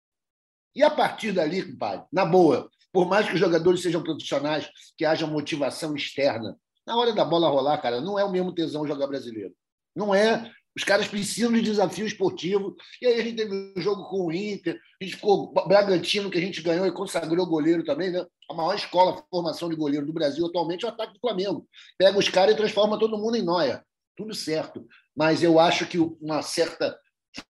[0.75, 5.05] E a partir dali, compadre, na boa, por mais que os jogadores sejam profissionais, que
[5.05, 6.57] haja motivação externa,
[6.87, 9.55] na hora da bola rolar, cara, não é o mesmo tesão jogar brasileiro.
[9.97, 10.51] Não é.
[10.77, 12.77] Os caras precisam de desafio esportivo.
[13.01, 16.39] E aí a gente teve um jogo com o Inter, a gente ficou Bragantino, que
[16.39, 18.27] a gente ganhou e consagrou goleiro também, né?
[18.51, 21.67] A maior escola de formação de goleiro do Brasil atualmente é o ataque do Flamengo.
[21.97, 23.85] Pega os caras e transforma todo mundo em noia.
[24.17, 24.85] Tudo certo.
[25.17, 26.99] Mas eu acho que uma certa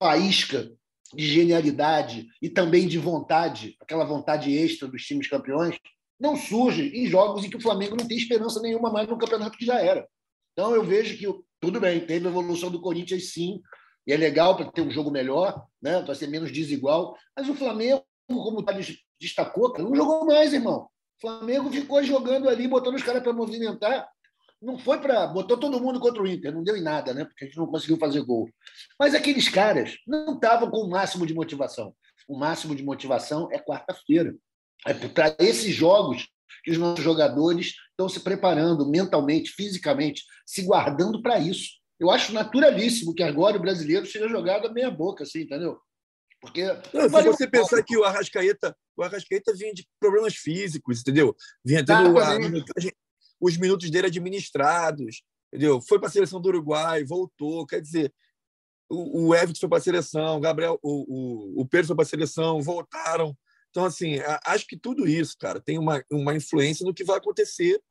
[0.01, 0.69] faísca
[1.15, 5.77] de genialidade e também de vontade, aquela vontade extra dos times campeões,
[6.19, 9.57] não surge em jogos em que o Flamengo não tem esperança nenhuma mais no campeonato
[9.57, 10.07] que já era.
[10.53, 11.25] Então eu vejo que
[11.59, 13.61] tudo bem, teve a evolução do Corinthians sim,
[14.05, 17.55] e é legal para ter um jogo melhor, né, para ser menos desigual, mas o
[17.55, 20.89] Flamengo, como o Thales destacou, não jogou mais, irmão.
[21.17, 24.09] O Flamengo ficou jogando ali, botando os caras para movimentar.
[24.63, 25.27] Não foi para.
[25.27, 27.25] Botou todo mundo contra o Inter, não deu em nada, né?
[27.25, 28.49] Porque a gente não conseguiu fazer gol.
[28.97, 31.93] Mas aqueles caras não estavam com o máximo de motivação.
[32.27, 34.33] O máximo de motivação é quarta-feira.
[34.87, 36.29] É para esses jogos
[36.63, 41.71] que os nossos jogadores estão se preparando mentalmente, fisicamente, se guardando para isso.
[41.99, 45.77] Eu acho naturalíssimo que agora o brasileiro seja jogado a meia boca, assim, entendeu?
[46.41, 51.35] Porque não, se você pensar que o Arrascaeta, o Arrascaeta vinha de problemas físicos, entendeu?
[51.63, 52.37] Vinha tendo a,
[53.43, 55.81] os minutos dele administrados, entendeu?
[55.81, 58.13] Foi para a seleção do Uruguai, voltou, quer dizer,
[58.89, 62.03] o, o Everton foi para a seleção, o Gabriel, o, o, o Pedro foi para
[62.03, 63.37] a seleção, voltaram.
[63.69, 67.81] Então, assim, acho que tudo isso, cara, tem uma, uma influência no que vai acontecer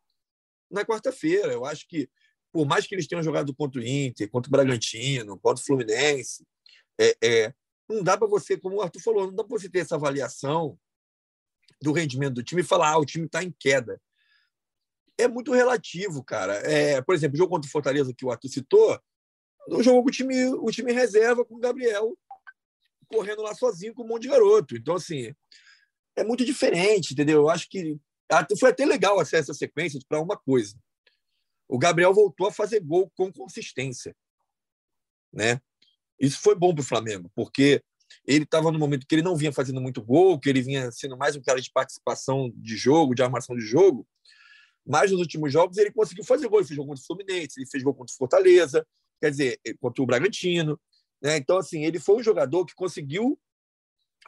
[0.70, 1.52] na quarta-feira.
[1.52, 2.08] Eu acho que,
[2.52, 6.46] por mais que eles tenham jogado contra o Inter, contra o Bragantino, contra o Fluminense,
[6.98, 7.54] é, é
[7.88, 10.78] não dá para você, como o Arthur falou, não dá para você ter essa avaliação
[11.82, 14.00] do rendimento do time e falar, ah, o time está em queda.
[15.22, 16.54] É muito relativo, cara.
[16.68, 19.00] É, por exemplo, o jogo contra o Fortaleza que o Arthur citou,
[19.68, 22.16] no jogo com o time, o time reserva com o Gabriel
[23.06, 24.76] correndo lá sozinho com um monte de garoto.
[24.76, 25.34] Então, assim,
[26.16, 27.42] é muito diferente, entendeu?
[27.42, 27.98] Eu acho que
[28.58, 30.74] foi até legal essa sequência para uma coisa.
[31.68, 34.16] O Gabriel voltou a fazer gol com consistência,
[35.32, 35.60] né?
[36.18, 37.82] Isso foi bom para o Flamengo, porque
[38.26, 41.16] ele estava no momento que ele não vinha fazendo muito gol, que ele vinha sendo
[41.16, 44.06] mais um cara de participação de jogo, de armação de jogo.
[44.86, 46.60] Mas nos últimos jogos ele conseguiu fazer gol.
[46.60, 48.86] Ele fez gol contra o Fluminense, ele fez gol contra o Fortaleza,
[49.20, 50.80] quer dizer, contra o Bragantino.
[51.22, 51.36] Né?
[51.36, 53.38] Então, assim, ele foi um jogador que conseguiu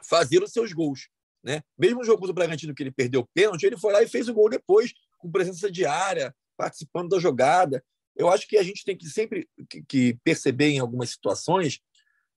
[0.03, 1.09] fazer os seus gols.
[1.43, 1.61] Né?
[1.77, 4.27] Mesmo no jogo do Bragantino, que ele perdeu o pênalti, ele foi lá e fez
[4.27, 7.83] o gol depois, com presença diária, participando da jogada.
[8.15, 9.47] Eu acho que a gente tem que sempre
[9.87, 11.81] que, perceber em algumas situações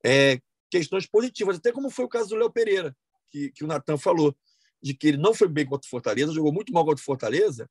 [0.05, 2.95] é, questões positivas, até como foi o caso do Léo Pereira,
[3.31, 4.37] que, que o Natan falou,
[4.83, 7.69] de que ele não foi bem contra o Fortaleza, jogou muito mal contra o Fortaleza,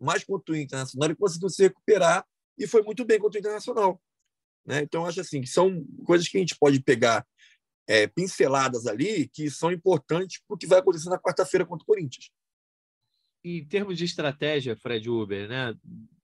[0.00, 2.24] mas contra o Internacional ele conseguiu se recuperar
[2.58, 4.00] e foi muito bem contra o Internacional.
[4.64, 4.82] Né?
[4.82, 7.26] Então, acho assim, que são coisas que a gente pode pegar
[7.86, 11.86] é, pinceladas ali que são importantes para o que vai acontecer na quarta-feira contra o
[11.86, 12.30] Corinthians.
[13.44, 15.74] Em termos de estratégia, Fred Uber, né?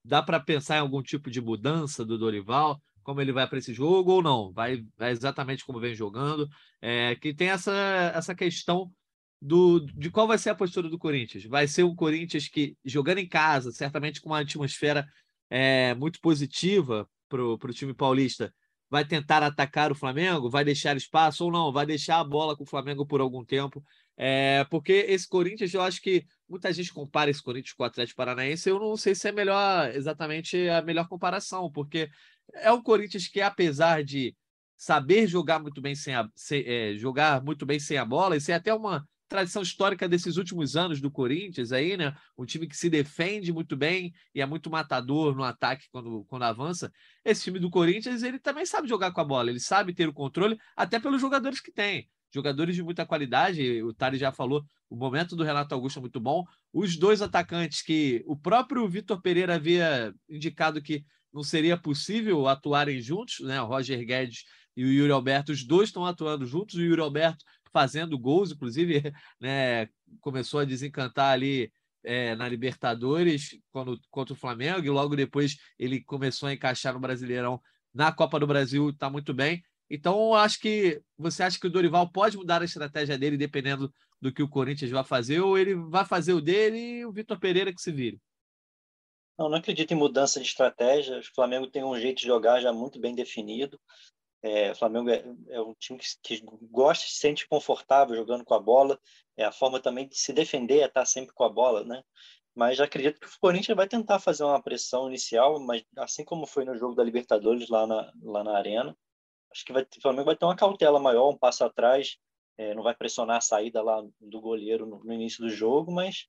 [0.05, 2.81] dá para pensar em algum tipo de mudança do Dorival?
[3.03, 4.53] Como ele vai para esse jogo ou não?
[4.53, 6.49] Vai, vai, exatamente como vem jogando?
[6.81, 7.73] É, que tem essa,
[8.15, 8.93] essa questão
[9.41, 11.45] do, de qual vai ser a postura do Corinthians.
[11.45, 15.07] Vai ser um Corinthians que, jogando em casa, certamente com uma atmosfera
[15.51, 18.53] é, muito positiva para o time paulista,
[18.89, 22.63] vai tentar atacar o Flamengo, vai deixar espaço ou não, vai deixar a bola com
[22.63, 23.83] o Flamengo por algum tempo.
[24.17, 28.17] É, porque esse Corinthians, eu acho que muita gente compara esse Corinthians com o Atlético
[28.17, 32.09] Paranaense, eu não sei se é melhor exatamente a melhor comparação, porque
[32.55, 34.35] é um Corinthians que, apesar de
[34.77, 38.41] saber jogar muito bem sem a, sem, é, jogar muito bem sem a bola, e
[38.41, 42.15] ser até uma tradição histórica desses últimos anos do Corinthians aí, né?
[42.37, 46.43] Um time que se defende muito bem e é muito matador no ataque quando, quando
[46.43, 46.93] avança.
[47.25, 50.13] Esse time do Corinthians, ele também sabe jogar com a bola, ele sabe ter o
[50.13, 52.09] controle, até pelos jogadores que tem.
[52.33, 56.21] Jogadores de muita qualidade, o Tari já falou, o momento do Renato Augusto é muito
[56.21, 56.45] bom.
[56.73, 63.01] Os dois atacantes que o próprio Vitor Pereira havia indicado que não seria possível atuarem
[63.01, 63.61] juntos, né?
[63.61, 64.45] O Roger Guedes
[64.77, 66.77] e o Yuri Alberto, os dois estão atuando juntos.
[66.77, 69.03] O Yuri Alberto fazendo gols, inclusive,
[69.41, 69.89] né,
[70.21, 71.73] começou a desencantar ali
[72.05, 77.01] é, na Libertadores quando, contra o Flamengo, e logo depois ele começou a encaixar no
[77.01, 77.61] Brasileirão
[77.93, 79.63] na Copa do Brasil, está muito bem.
[79.89, 84.33] Então, acho que você acha que o Dorival pode mudar a estratégia dele dependendo do
[84.33, 87.73] que o Corinthians vai fazer, ou ele vai fazer o dele e o Vitor Pereira
[87.73, 88.21] que se vire?
[89.39, 91.19] Não, não acredito em mudança de estratégia.
[91.19, 93.79] O Flamengo tem um jeito de jogar já muito bem definido.
[94.47, 98.55] É, o Flamengo é, é um time que, que, gosta, se sente confortável jogando com
[98.55, 98.97] a bola.
[99.37, 102.01] É a forma também de se defender é estar sempre com a bola, né?
[102.55, 106.65] Mas acredito que o Corinthians vai tentar fazer uma pressão inicial, mas assim como foi
[106.65, 108.97] no jogo da Libertadores lá na, lá na Arena,
[109.53, 112.17] acho que vai, o Flamengo vai ter uma cautela maior, um passo atrás,
[112.57, 116.29] é, não vai pressionar a saída lá do goleiro no, no início do jogo, mas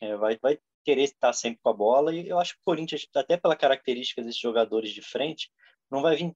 [0.00, 2.14] é, vai, vai querer estar sempre com a bola.
[2.14, 5.50] E eu acho que o Corinthians, até pela característica desses jogadores de frente,
[5.94, 6.34] não vai vir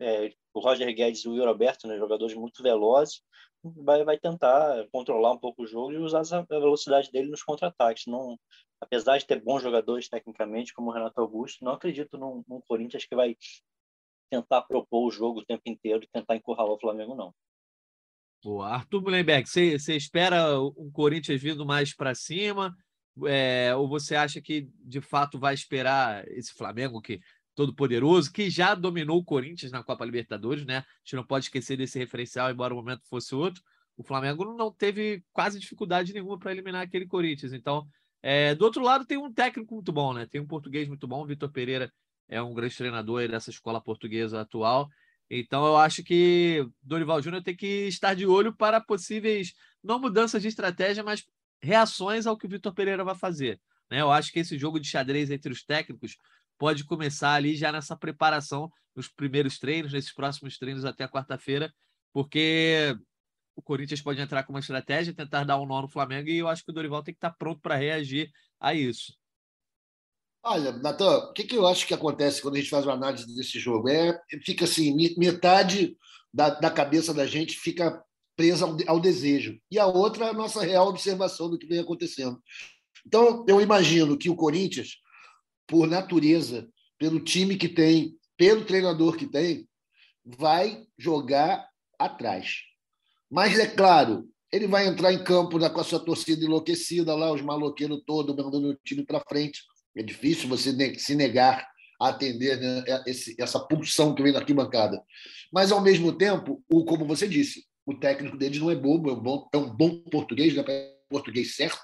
[0.00, 3.22] é, o Roger Guedes e o Roberto, né, jogadores muito velozes,
[3.62, 8.06] vai, vai tentar controlar um pouco o jogo e usar a velocidade dele nos contra-ataques.
[8.06, 8.38] Não,
[8.80, 13.06] apesar de ter bons jogadores tecnicamente, como o Renato Augusto, não acredito num, num Corinthians
[13.06, 13.36] que vai
[14.30, 17.32] tentar propor o jogo o tempo inteiro e tentar encurralar o Flamengo, não.
[18.42, 18.68] Boa.
[18.68, 22.74] Arthur Mullenberg, você, você espera um Corinthians vindo mais para cima?
[23.26, 27.20] É, ou você acha que de fato vai esperar esse Flamengo que
[27.54, 30.78] todo poderoso, que já dominou o Corinthians na Copa Libertadores, né?
[30.78, 33.62] A gente não pode esquecer desse referencial, embora o momento fosse outro.
[33.96, 37.52] O Flamengo não teve quase dificuldade nenhuma para eliminar aquele Corinthians.
[37.52, 37.86] Então,
[38.22, 40.26] é, do outro lado, tem um técnico muito bom, né?
[40.26, 41.22] Tem um português muito bom.
[41.22, 41.92] O Vitor Pereira
[42.28, 44.88] é um grande treinador dessa escola portuguesa atual.
[45.28, 50.42] Então, eu acho que Dorival Júnior tem que estar de olho para possíveis, não mudanças
[50.42, 51.24] de estratégia, mas
[51.60, 53.60] reações ao que o Vitor Pereira vai fazer.
[53.90, 54.00] Né?
[54.00, 56.16] Eu acho que esse jogo de xadrez entre os técnicos
[56.58, 61.72] pode começar ali já nessa preparação, nos primeiros treinos, nesses próximos treinos até quarta-feira,
[62.12, 62.96] porque
[63.56, 66.48] o Corinthians pode entrar com uma estratégia, tentar dar um nó no Flamengo, e eu
[66.48, 69.14] acho que o Dorival tem que estar pronto para reagir a isso.
[70.44, 73.26] Olha, Natan, o que, que eu acho que acontece quando a gente faz uma análise
[73.34, 73.88] desse jogo?
[73.88, 75.96] É, fica assim, metade
[76.32, 78.02] da, da cabeça da gente fica
[78.34, 82.42] presa ao, ao desejo, e a outra a nossa real observação do que vem acontecendo.
[83.06, 84.96] Então, eu imagino que o Corinthians
[85.72, 89.66] por natureza, pelo time que tem, pelo treinador que tem,
[90.22, 91.66] vai jogar
[91.98, 92.58] atrás.
[93.30, 97.40] Mas é claro, ele vai entrar em campo com a sua torcida enlouquecida lá, os
[97.40, 99.62] maloqueiros todos mandando o time para frente.
[99.96, 101.66] É difícil você se negar
[101.98, 102.84] a atender né,
[103.38, 105.02] essa pulsão que vem da arquibancada.
[105.50, 109.14] Mas, ao mesmo tempo, o, como você disse, o técnico deles não é bobo, é
[109.14, 110.62] um bom, é um bom português, né,
[111.08, 111.80] português certo,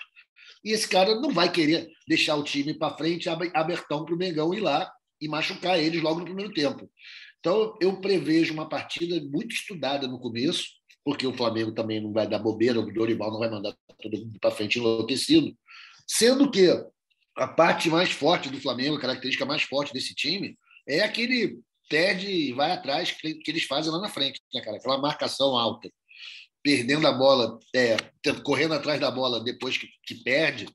[0.65, 4.53] e esse cara não vai querer deixar o time para frente abertão para o Mengão
[4.55, 4.91] ir lá
[5.21, 6.91] e machucar eles logo no primeiro tempo.
[7.41, 10.65] Então, eu prevejo uma partida muito estudada no começo,
[11.05, 14.39] porque o Flamengo também não vai dar bobeira, o Dorival não vai mandar todo mundo
[14.41, 15.57] para frente enlouquecido,
[16.07, 16.69] sendo que
[17.37, 22.27] a parte mais forte do Flamengo, a característica mais forte desse time, é aquele perde
[22.27, 24.77] e vai atrás que, eles fazem lá na frente, né, cara?
[24.77, 25.89] Aquela marcação alta
[26.63, 27.97] perdendo a bola, é,
[28.43, 30.67] correndo atrás da bola depois que, que perde,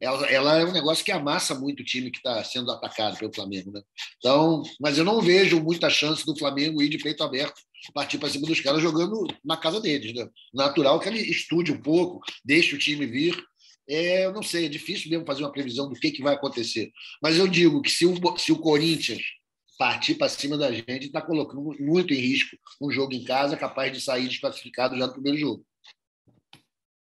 [0.00, 3.32] ela, ela, é um negócio que amassa muito o time que está sendo atacado pelo
[3.32, 3.70] Flamengo.
[3.70, 3.80] Né?
[4.18, 7.60] Então, mas eu não vejo muita chance do Flamengo ir de peito aberto,
[7.94, 10.12] partir para cima dos caras jogando na casa deles.
[10.14, 10.28] Né?
[10.52, 13.40] Natural que ele estude um pouco, deixe o time vir.
[13.88, 16.90] É, eu não sei, é difícil mesmo fazer uma previsão do que, que vai acontecer.
[17.22, 19.22] Mas eu digo que se o, se o Corinthians
[19.82, 23.92] partir para cima da gente está colocando muito em risco um jogo em casa capaz
[23.92, 25.66] de sair desclassificado já no primeiro jogo.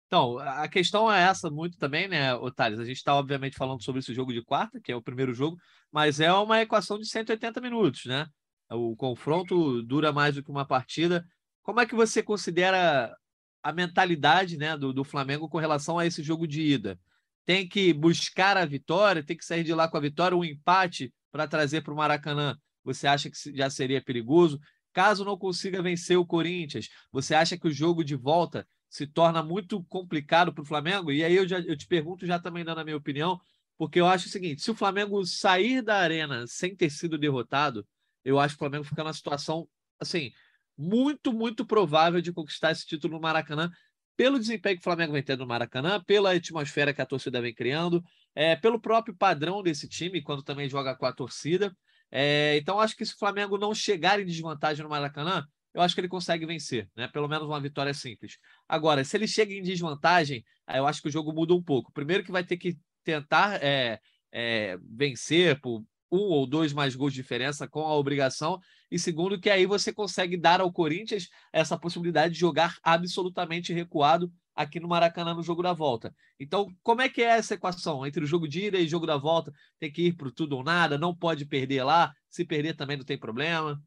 [0.07, 2.79] Então, a questão é essa muito também, né, Otales?
[2.79, 5.57] A gente está, obviamente, falando sobre esse jogo de quarta, que é o primeiro jogo,
[5.91, 8.25] mas é uma equação de 180 minutos, né?
[8.71, 11.23] O confronto dura mais do que uma partida.
[11.61, 13.15] Como é que você considera
[13.61, 16.99] a mentalidade né, do, do Flamengo com relação a esse jogo de ida?
[17.45, 21.13] Tem que buscar a vitória, tem que sair de lá com a vitória, um empate
[21.31, 24.59] para trazer para o Maracanã, você acha que já seria perigoso?
[24.93, 29.41] Caso não consiga vencer o Corinthians, você acha que o jogo de volta se torna
[29.41, 31.11] muito complicado para o Flamengo?
[31.11, 33.39] E aí eu, já, eu te pergunto, já também dando a minha opinião,
[33.77, 37.87] porque eu acho o seguinte: se o Flamengo sair da arena sem ter sido derrotado,
[38.23, 39.67] eu acho que o Flamengo fica numa situação
[39.99, 40.31] assim
[40.77, 43.71] muito, muito provável de conquistar esse título no Maracanã,
[44.17, 47.53] pelo desempenho que o Flamengo vem tendo no Maracanã, pela atmosfera que a torcida vem
[47.53, 48.03] criando,
[48.35, 51.75] é, pelo próprio padrão desse time, quando também joga com a torcida.
[52.11, 55.95] É, então, acho que se o Flamengo não chegar em desvantagem no Maracanã, eu acho
[55.95, 57.07] que ele consegue vencer, né?
[57.07, 58.37] Pelo menos uma vitória simples.
[58.67, 61.93] Agora, se ele chega em desvantagem, aí eu acho que o jogo muda um pouco.
[61.93, 63.99] Primeiro que vai ter que tentar é,
[64.31, 68.59] é, vencer por um ou dois mais gols de diferença com a obrigação,
[68.91, 74.29] e segundo que aí você consegue dar ao Corinthians essa possibilidade de jogar absolutamente recuado
[74.55, 76.13] aqui no Maracanã no jogo da volta.
[76.39, 79.05] Então, como é que é essa equação entre o jogo de ida e o jogo
[79.05, 79.51] da volta?
[79.79, 83.05] Tem que ir para tudo ou nada, não pode perder lá, se perder também não
[83.05, 83.81] tem problema.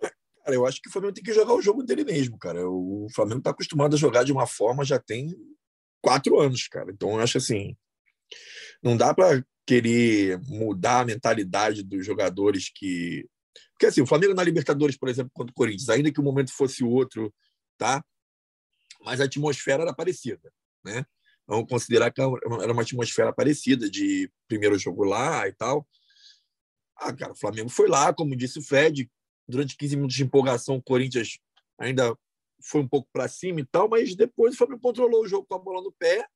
[0.00, 2.68] Cara, eu acho que o Flamengo tem que jogar o jogo dele mesmo, cara.
[2.68, 5.34] O Flamengo está acostumado a jogar de uma forma já tem
[6.00, 6.90] quatro anos, cara.
[6.92, 7.76] Então, eu acho assim,
[8.82, 13.26] Não dá para querer mudar a mentalidade dos jogadores que.
[13.72, 16.52] Porque assim, o Flamengo na Libertadores, por exemplo, contra o Corinthians, ainda que o momento
[16.52, 17.34] fosse outro,
[17.76, 18.02] tá?
[19.06, 20.52] Mas a atmosfera era parecida,
[20.84, 21.06] né?
[21.46, 25.86] Vamos considerar que era uma atmosfera parecida de primeiro jogo lá e tal.
[26.96, 29.08] Ah, cara, o Flamengo foi lá, como disse o Fred,
[29.46, 31.38] durante 15 minutos de empolgação, o Corinthians
[31.78, 32.18] ainda
[32.60, 35.54] foi um pouco para cima e tal, mas depois o Flamengo controlou o jogo com
[35.54, 36.26] a bola no pé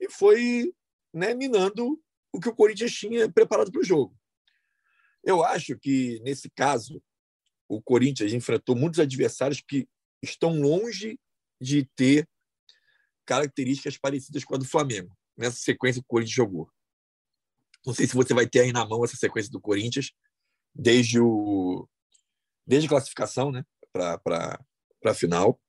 [0.00, 0.72] e foi
[1.12, 2.00] né, minando
[2.32, 4.16] o que o Corinthians tinha preparado para o jogo.
[5.24, 7.02] Eu acho que, nesse caso,
[7.68, 9.88] o Corinthians enfrentou muitos adversários que
[10.22, 11.18] estão longe
[11.60, 12.28] de ter
[13.24, 16.70] características parecidas com a do Flamengo, nessa sequência que o Corinthians jogou.
[17.84, 20.12] Não sei se você vai ter aí na mão essa sequência do Corinthians,
[20.74, 21.88] desde, o,
[22.66, 24.58] desde a classificação né, para
[25.04, 25.60] a final.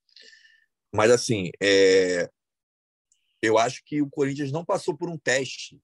[0.93, 2.29] Mas, assim, é,
[3.41, 5.79] eu acho que o Corinthians não passou por um teste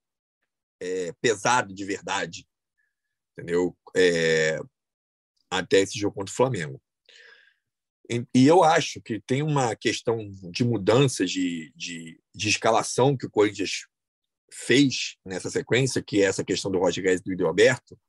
[0.81, 2.47] é, pesado de verdade,
[3.31, 3.77] entendeu?
[3.95, 4.59] É,
[5.49, 6.81] até esse jogo contra o Flamengo.
[8.33, 13.29] E eu acho que tem uma questão de mudança de, de, de escalação que o
[13.29, 13.87] Corinthians
[14.51, 17.99] fez nessa sequência, que é essa questão do Roger Guedes e do Alberto,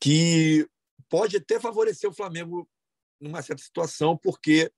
[0.00, 0.68] que
[1.08, 2.68] pode até favorecer o Flamengo
[3.20, 4.70] numa certa situação, porque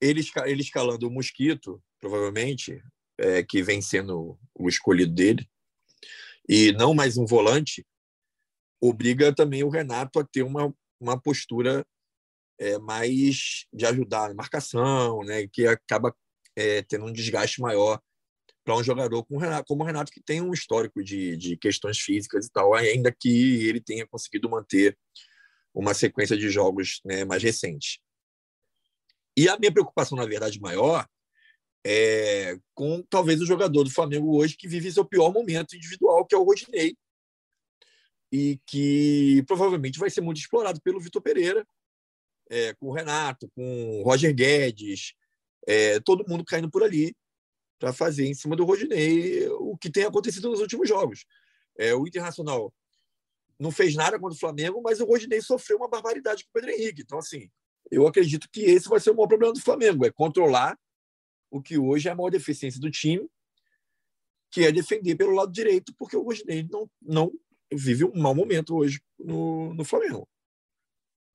[0.00, 2.82] ele, ele escalando o Mosquito, provavelmente,
[3.18, 5.48] é, que vem sendo o escolhido dele,
[6.48, 7.86] e não mais um volante,
[8.80, 11.84] obriga também o Renato a ter uma, uma postura
[12.58, 16.14] é, mais de ajudar na marcação, né, que acaba
[16.54, 18.00] é, tendo um desgaste maior
[18.64, 21.56] para um jogador como o, Renato, como o Renato, que tem um histórico de, de
[21.56, 24.98] questões físicas e tal, ainda que ele tenha conseguido manter
[25.72, 27.98] uma sequência de jogos né, mais recentes.
[29.36, 31.06] E a minha preocupação, na verdade, maior
[31.86, 36.34] é com talvez o jogador do Flamengo hoje que vive seu pior momento individual, que
[36.34, 36.96] é o Rodinei,
[38.32, 41.64] e que provavelmente vai ser muito explorado pelo Vitor Pereira,
[42.50, 45.14] é, com o Renato, com o Roger Guedes,
[45.66, 47.14] é, todo mundo caindo por ali
[47.78, 51.26] para fazer em cima do Rodinei o que tem acontecido nos últimos jogos.
[51.78, 52.72] É, o Internacional
[53.58, 56.70] não fez nada contra o Flamengo, mas o Rodinei sofreu uma barbaridade com o Pedro
[56.70, 57.02] Henrique.
[57.02, 57.50] Então, assim,
[57.90, 60.78] eu acredito que esse vai ser o maior problema do Flamengo, é controlar
[61.50, 63.28] o que hoje é a maior deficiência do time,
[64.50, 67.32] que é defender pelo lado direito, porque o Rodinei não, não
[67.72, 70.28] vive um mau momento hoje no, no Flamengo.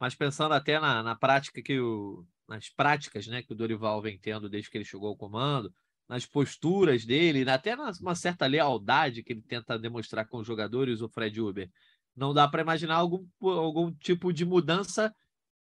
[0.02, 4.18] Mas pensando até na, na prática que o, nas práticas né, que o Dorival vem
[4.18, 5.72] tendo desde que ele chegou ao comando,
[6.10, 11.08] nas posturas dele, até numa certa lealdade que ele tenta demonstrar com os jogadores, o
[11.08, 11.70] Fred Uber.
[12.16, 15.14] Não dá para imaginar algum, algum tipo de mudança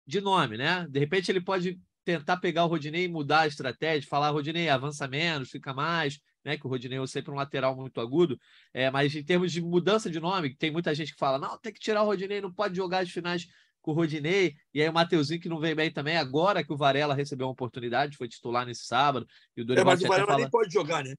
[0.05, 0.85] de nome, né?
[0.87, 5.07] De repente ele pode tentar pegar o Rodinei e mudar a estratégia, falar, Rodinei, avança
[5.07, 6.59] menos, fica mais, né?
[6.59, 8.39] Que o Rodinei é sempre um lateral muito agudo.
[8.71, 11.73] É, mas em termos de mudança de nome, tem muita gente que fala, não, tem
[11.73, 13.47] que tirar o Rodinei, não pode jogar as finais
[13.87, 16.75] com o Rodinei, e aí o Mateuzinho que não vem bem também, agora que o
[16.75, 19.25] Varela recebeu uma oportunidade, foi titular nesse sábado,
[19.55, 20.39] e o Dorival é, mas o Varela fala...
[20.39, 21.15] nem pode jogar, né?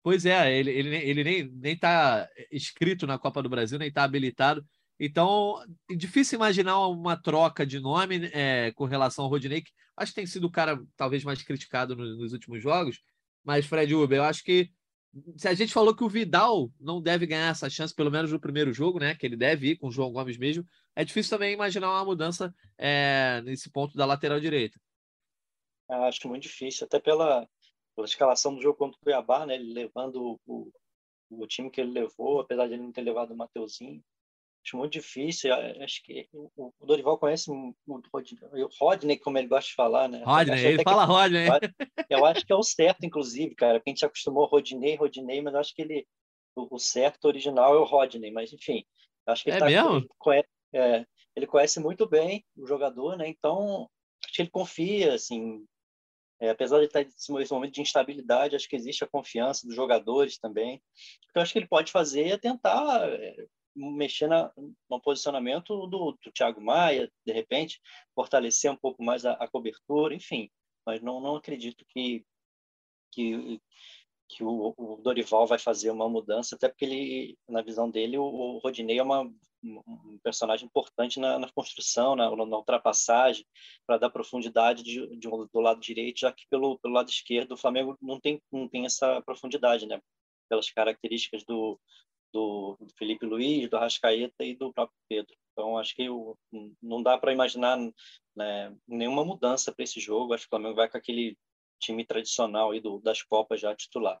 [0.00, 4.04] Pois é, ele, ele, ele nem, nem tá inscrito na Copa do Brasil, nem tá
[4.04, 4.64] habilitado.
[5.00, 10.12] Então, é difícil imaginar uma troca de nome é, com relação ao Rodinei, que acho
[10.12, 13.00] que tem sido o cara talvez mais criticado nos, nos últimos jogos.
[13.42, 14.70] Mas, Fred Uber, eu acho que
[15.36, 18.40] se a gente falou que o Vidal não deve ganhar essa chance, pelo menos no
[18.40, 19.14] primeiro jogo, né?
[19.14, 22.54] Que ele deve ir com o João Gomes mesmo, é difícil também imaginar uma mudança
[22.76, 24.80] é, nesse ponto da lateral direita.
[25.88, 27.48] Eu acho muito difícil, até pela,
[27.94, 29.54] pela escalação do jogo contra o Cuiabá, né?
[29.54, 30.70] Ele levando o, o,
[31.30, 34.02] o time que ele levou, apesar de ele não ter levado o Mateuzinho.
[34.64, 35.52] Acho muito difícil.
[35.54, 37.74] Acho que o Dorival conhece o
[38.80, 40.22] Rodney, como ele gosta de falar, né?
[40.24, 41.48] Rodney, ele fala que, Rodney.
[42.10, 43.80] Eu acho que é o certo, inclusive, cara.
[43.80, 46.06] Quem a gente acostumou Rodney, Rodney, mas eu acho que ele
[46.70, 48.84] o, certo original é o Rodney, mas enfim,
[49.26, 51.06] acho que ele, é tá, conhece, é,
[51.36, 53.28] ele conhece muito bem o jogador, né?
[53.28, 53.88] Então
[54.24, 55.64] acho que ele confia, assim,
[56.40, 60.38] é, apesar de estar nesse momento de instabilidade, acho que existe a confiança dos jogadores
[60.38, 60.82] também.
[61.30, 63.46] Então, acho que ele pode fazer é tentar é,
[63.78, 64.52] mexer na,
[64.90, 67.80] no posicionamento do, do Thiago Maia, de repente,
[68.14, 70.50] fortalecer um pouco mais a, a cobertura, enfim.
[70.84, 72.24] Mas não, não acredito que,
[73.12, 73.60] que,
[74.28, 78.24] que o, o, Dorival vai fazer uma mudança, até porque ele, na visão dele, o,
[78.24, 79.22] o Rodinei é uma,
[79.62, 83.44] um personagem importante na, na construção, na, na ultrapassagem,
[83.86, 87.56] para dar profundidade de, de, do lado direito, já que pelo, pelo lado esquerdo o
[87.56, 90.00] Flamengo não tem, não tem essa profundidade, né?
[90.48, 91.78] pelas características do,
[92.32, 95.34] do, Felipe Luiz, do Arrascaeta e do próprio Pedro.
[95.52, 96.38] Então, acho que eu,
[96.82, 97.78] não dá para imaginar
[98.36, 100.32] né, nenhuma mudança para esse jogo.
[100.32, 101.36] Acho que o Flamengo vai com aquele
[101.80, 104.20] time tradicional aí do, das Copas já titular.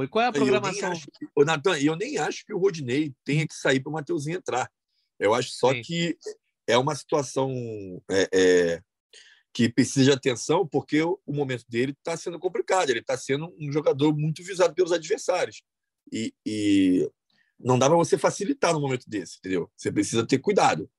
[0.00, 0.92] E qual é a programação?
[1.36, 4.70] Eu Natan, eu nem acho que o Rodinei tenha que sair para o Mateuzinho entrar.
[5.18, 5.82] Eu acho só Sim.
[5.82, 6.16] que
[6.66, 7.52] é uma situação
[8.10, 8.82] é, é,
[9.52, 12.88] que precisa de atenção, porque o momento dele está sendo complicado.
[12.88, 15.62] Ele está sendo um jogador muito visado pelos adversários.
[16.12, 17.10] E, e
[17.58, 19.70] não dá para você facilitar no momento desse, entendeu?
[19.76, 20.90] Você precisa ter cuidado.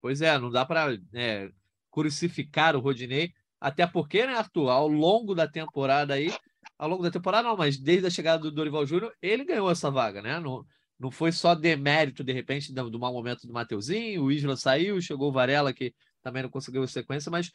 [0.00, 1.50] Pois é, não dá para é,
[1.90, 6.34] crucificar o Rodinei, até porque, né, Arthur, ao longo da temporada aí,
[6.76, 9.88] ao longo da temporada não, mas desde a chegada do Dorival Júnior, ele ganhou essa
[9.88, 10.40] vaga, né?
[10.40, 10.66] Não,
[10.98, 15.00] não foi só demérito, de repente, do, do mau momento do Mateuzinho, o Isla saiu,
[15.00, 17.52] chegou o Varela, que também não conseguiu sequência, mas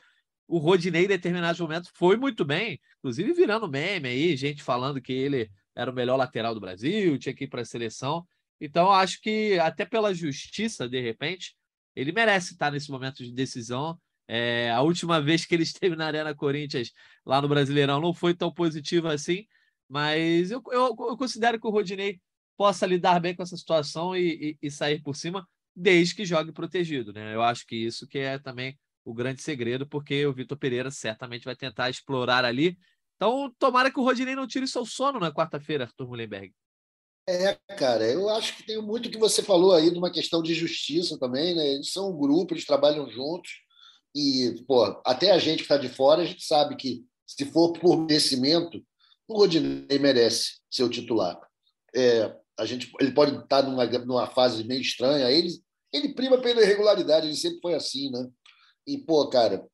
[0.47, 5.11] o Rodinei, em determinados momentos, foi muito bem, inclusive virando meme aí, gente falando que
[5.11, 8.25] ele era o melhor lateral do Brasil, tinha que ir para a seleção.
[8.59, 11.55] Então, acho que até pela justiça, de repente,
[11.95, 13.99] ele merece estar nesse momento de decisão.
[14.27, 16.91] É, a última vez que ele esteve na Arena Corinthians,
[17.25, 19.45] lá no Brasileirão, não foi tão positivo assim,
[19.89, 22.19] mas eu, eu, eu considero que o Rodinei
[22.57, 26.51] possa lidar bem com essa situação e, e, e, sair por cima, desde que jogue
[26.51, 27.13] protegido.
[27.13, 27.35] Né?
[27.35, 28.77] Eu acho que isso que é também
[29.08, 32.78] o grande segredo, porque o Vitor Pereira certamente vai tentar explorar ali.
[33.16, 36.53] Então, tomara que o Rodinei não tire seu sono na quarta-feira, Arthur Mullenberg.
[37.30, 40.53] É, cara, eu acho que tem muito que você falou aí de uma questão de
[40.53, 41.66] justiça também, né?
[41.76, 43.49] Eles são um grupo, eles trabalham juntos
[44.14, 47.72] e, pô, até a gente que está de fora, a gente sabe que se for
[47.72, 48.86] por merecimento,
[49.26, 51.39] o Rodinei merece ser o titular.
[51.95, 55.49] É, a gente, ele pode estar numa, numa fase meio estranha, ele,
[55.93, 58.28] ele prima pela irregularidade, ele sempre foi assim, né?
[58.88, 59.67] E, pô, cara,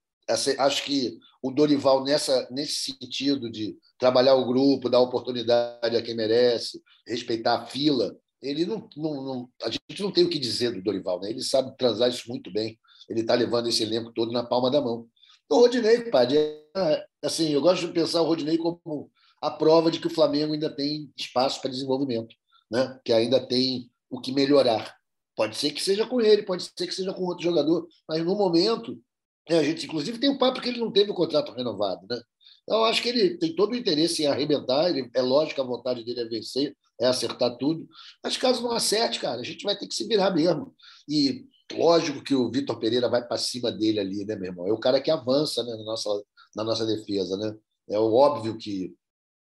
[0.57, 6.15] acho que o Dorival, nessa, nesse sentido de trabalhar o grupo, dar oportunidade a quem
[6.15, 10.73] merece, respeitar a fila, ele não, não, não, a gente não tem o que dizer
[10.73, 11.29] do Dorival, né?
[11.29, 12.77] Ele sabe transar isso muito bem.
[13.09, 15.07] Ele está levando esse elenco todo na palma da mão.
[15.49, 19.09] O Rodinei, padre, é, assim, eu gosto de pensar o Rodinei como
[19.41, 22.33] a prova de que o Flamengo ainda tem espaço para desenvolvimento,
[22.71, 22.99] né?
[23.03, 24.95] Que ainda tem o que melhorar.
[25.35, 28.35] Pode ser que seja com ele, pode ser que seja com outro jogador, mas no
[28.35, 28.99] momento,
[29.49, 32.21] né, a gente inclusive tem o papo que ele não teve o contrato renovado, né?
[32.63, 36.03] Então, acho que ele tem todo o interesse em arrebentar, ele, é lógico a vontade
[36.03, 37.87] dele é vencer, é acertar tudo,
[38.23, 40.73] mas caso não acerte, cara, a gente vai ter que se virar mesmo.
[41.09, 44.67] E lógico que o Vitor Pereira vai para cima dele ali, né, meu irmão?
[44.67, 46.09] É o cara que avança né, na, nossa,
[46.55, 47.53] na nossa defesa, né?
[47.89, 48.93] É óbvio que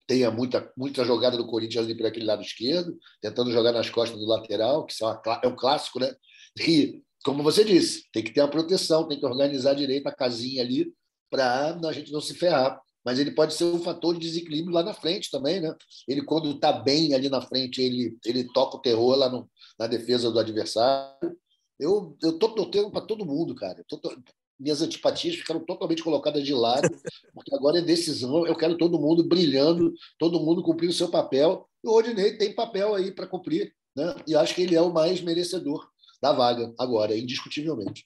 [0.07, 4.17] tenha muita, muita jogada do Corinthians ali por aquele lado esquerdo, tentando jogar nas costas
[4.17, 4.95] do lateral, que
[5.43, 6.15] é um clássico, né?
[6.59, 10.63] E, como você disse, tem que ter a proteção, tem que organizar direito a casinha
[10.63, 10.93] ali
[11.29, 12.79] para a gente não se ferrar.
[13.03, 15.73] Mas ele pode ser um fator de desequilíbrio lá na frente também, né?
[16.07, 19.87] Ele, quando está bem ali na frente, ele, ele toca o terror lá no, na
[19.87, 21.37] defesa do adversário.
[21.79, 23.83] Eu, eu tô torcendo para todo mundo, cara.
[23.87, 23.99] Tô,
[24.59, 26.89] minhas antipatias ficaram totalmente colocadas de lado,
[27.33, 28.45] porque agora é decisão.
[28.45, 31.67] Eu quero todo mundo brilhando, todo mundo cumprindo o seu papel.
[31.83, 34.15] E o Rodinei tem papel aí para cumprir, né?
[34.27, 35.87] E acho que ele é o mais merecedor
[36.21, 38.05] da vaga agora, indiscutivelmente.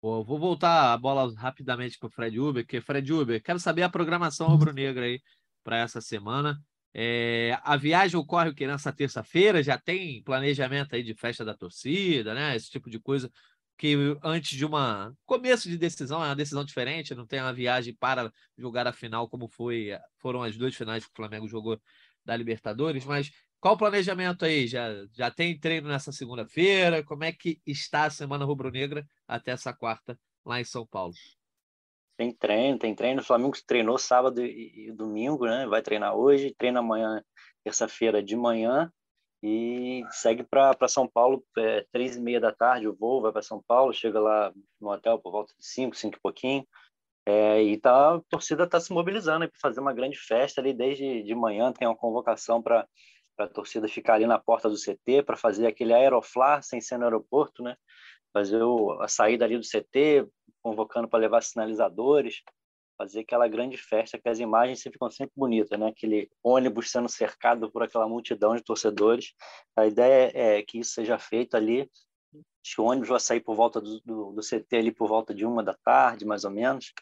[0.00, 3.88] Vou voltar a bola rapidamente para o Fred Uber, que Fred Uber, quero saber a
[3.88, 5.20] programação rubro-negra aí
[5.64, 6.60] para essa semana.
[6.94, 9.62] É, a viagem ocorre o que nessa terça-feira?
[9.62, 12.56] Já tem planejamento aí de festa da torcida, né?
[12.56, 13.30] Esse tipo de coisa
[13.78, 17.94] que antes de uma começo de decisão, é uma decisão diferente, não tem uma viagem
[17.94, 21.80] para jogar a final como foi, foram as duas finais que o Flamengo jogou
[22.24, 24.66] da Libertadores, mas qual o planejamento aí?
[24.66, 27.02] Já, já tem treino nessa segunda-feira?
[27.02, 31.14] Como é que está a semana rubro-negra até essa quarta lá em São Paulo?
[32.16, 33.20] Tem treino, tem treino.
[33.20, 35.66] O Flamengo treinou sábado e, domingo, né?
[35.66, 37.22] Vai treinar hoje, treina amanhã,
[37.62, 38.92] terça-feira de manhã
[39.42, 43.42] e segue para São Paulo é, três e meia da tarde o voo vai para
[43.42, 46.66] São Paulo chega lá no hotel por volta de cinco cinco e pouquinho.
[47.26, 51.22] É, e tá, a torcida está se mobilizando para fazer uma grande festa ali desde
[51.22, 52.88] de manhã tem uma convocação para
[53.38, 57.04] a torcida ficar ali na porta do CT para fazer aquele aeroflar sem ser no
[57.04, 57.76] aeroporto né?
[58.32, 60.26] Fazer o, a saída ali do CT
[60.62, 62.42] convocando para levar sinalizadores
[62.98, 65.86] fazer aquela grande festa que as imagens ficam sempre bonitas, né?
[65.86, 69.32] Aquele ônibus sendo cercado por aquela multidão de torcedores.
[69.76, 71.88] A ideia é que isso seja feito ali.
[72.34, 75.32] Acho que o ônibus vai sair por volta do, do, do CT ali por volta
[75.32, 76.92] de uma da tarde, mais ou menos.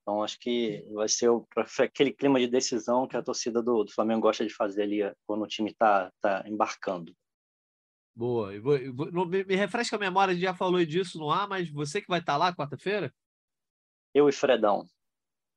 [0.00, 1.46] Então acho que vai ser o,
[1.78, 5.42] aquele clima de decisão que a torcida do, do Flamengo gosta de fazer ali quando
[5.42, 7.14] o time está tá embarcando.
[8.14, 8.54] Boa.
[8.54, 11.30] Eu vou, eu vou, me, me refresca a memória, a gente já falou disso no
[11.30, 13.14] ar, mas você que vai estar tá lá quarta-feira?
[14.14, 14.86] Eu e Fredão.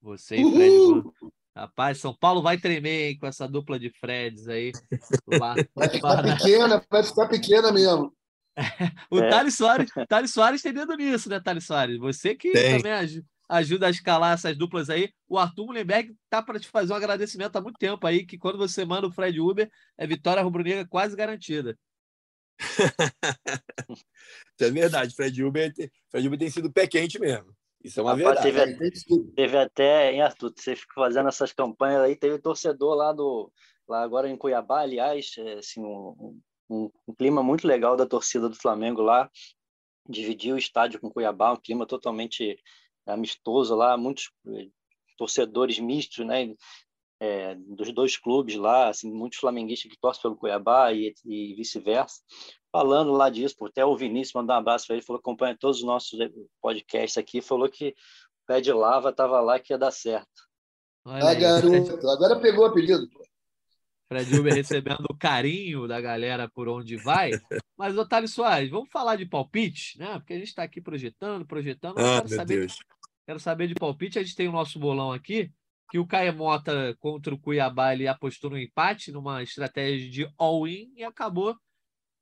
[0.06, 1.32] Você e Fred.
[1.56, 4.72] Rapaz, São Paulo vai tremer hein, com essa dupla de Freds aí.
[5.42, 6.36] Lá, vai ficar para...
[6.36, 8.14] pequena, vai ficar pequena mesmo.
[9.10, 9.30] o é.
[9.30, 11.98] Thales Soares, Thales Soares tem dedo nisso, né, Thales Soares?
[11.98, 12.78] Você que tem.
[12.78, 12.92] também
[13.50, 15.10] ajuda a escalar essas duplas aí.
[15.28, 18.60] O Arthur Mullenberg tá para te fazer um agradecimento há muito tempo aí, que quando
[18.60, 21.76] você manda o Fred Uber, é vitória rubro-negra quase garantida.
[23.90, 24.06] Isso
[24.62, 25.16] é verdade.
[25.16, 25.74] Fred Uber,
[26.12, 27.56] Fred Uber tem sido pé quente mesmo.
[27.86, 28.78] Isso é uma Rapaz, verdade.
[28.80, 33.52] Teve, teve até, em Arthur, você fica fazendo essas campanhas aí, teve torcedor lá do
[33.88, 38.50] lá agora em Cuiabá, aliás, é, assim, um, um, um, clima muito legal da torcida
[38.50, 39.30] do Flamengo lá,
[40.10, 42.58] dividiu o estádio com Cuiabá, um clima totalmente
[43.06, 44.70] amistoso lá, muitos eh,
[45.16, 46.56] torcedores mistos, né,
[47.20, 52.20] é, dos dois clubes lá, assim, muitos flamenguistas que torcem pelo Cuiabá e, e vice-versa,
[52.76, 55.78] falando lá disso, até o Vinícius mandar um abraço para ele, falou que acompanha todos
[55.78, 56.30] os nossos eh,
[56.62, 57.88] podcasts aqui, falou que
[58.44, 60.44] o pé de lava estava lá que ia dar certo.
[61.06, 63.24] Olha ah, garoto, agora pegou o apelido, pô.
[64.10, 67.32] Fred Uber recebendo o carinho da galera por onde vai.
[67.78, 70.20] Mas, Otávio Soares, vamos falar de palpite, né?
[70.20, 71.98] Porque a gente está aqui projetando, projetando.
[71.98, 72.76] Ah, quero, saber, Deus.
[73.26, 74.20] quero saber de palpite.
[74.20, 75.50] A gente tem o nosso bolão aqui,
[75.90, 81.04] que o Caemota contra o Cuiabá ele apostou no empate, numa estratégia de all-in e
[81.04, 81.56] acabou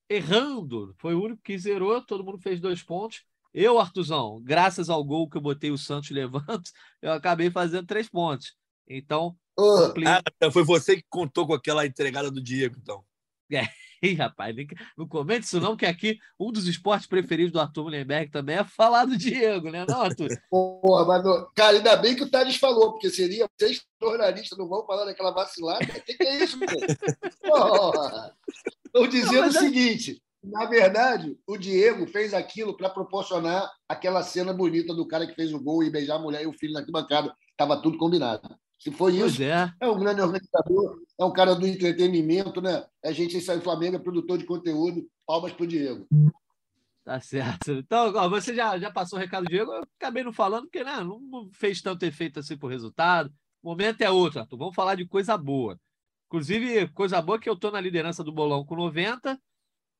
[0.09, 0.93] errando.
[0.97, 3.23] Foi o único que zerou, todo mundo fez dois pontos.
[3.53, 6.63] Eu, Artuzão, graças ao gol que eu botei o Santos levando,
[7.01, 8.55] eu acabei fazendo três pontos.
[8.87, 13.03] Então, Oh, ah, foi você que contou com aquela entregada do Diego, então.
[13.51, 13.61] É,
[14.01, 14.53] Ih, rapaz,
[14.97, 18.63] não comente isso não, que aqui um dos esportes preferidos do Arthur Mullenberg também é
[18.65, 20.27] falar do Diego, né, não, Arthur?
[20.49, 21.23] Porra, mas,
[21.55, 25.31] cara, ainda bem que o Thales falou, porque seria vocês jornalistas não vão falar daquela
[25.31, 25.85] vacilada.
[25.85, 26.59] O que, que, é isso,
[28.93, 34.21] Estou dizendo não, o é seguinte, na verdade, o Diego fez aquilo para proporcionar aquela
[34.21, 36.73] cena bonita do cara que fez o gol e beijar a mulher e o filho
[36.73, 37.33] na arquibancada.
[37.51, 38.55] Estava tudo combinado.
[38.77, 39.73] Se foi isso, é.
[39.79, 39.87] é.
[39.89, 42.85] um grande organizador, é um cara do entretenimento, né?
[43.03, 45.07] A gente sai Flamengo, é produtor de conteúdo.
[45.25, 46.05] Palmas para o Diego.
[47.05, 47.71] Tá certo.
[47.71, 49.71] Então, ó, você já, já passou o recado, Diego.
[49.71, 53.31] Eu acabei não falando, porque né, não fez tanto efeito assim por resultado.
[53.61, 54.57] O momento é outro, Arthur.
[54.57, 55.79] Vamos falar de coisa boa.
[56.33, 59.39] Inclusive, coisa boa que eu estou na liderança do bolão com 90,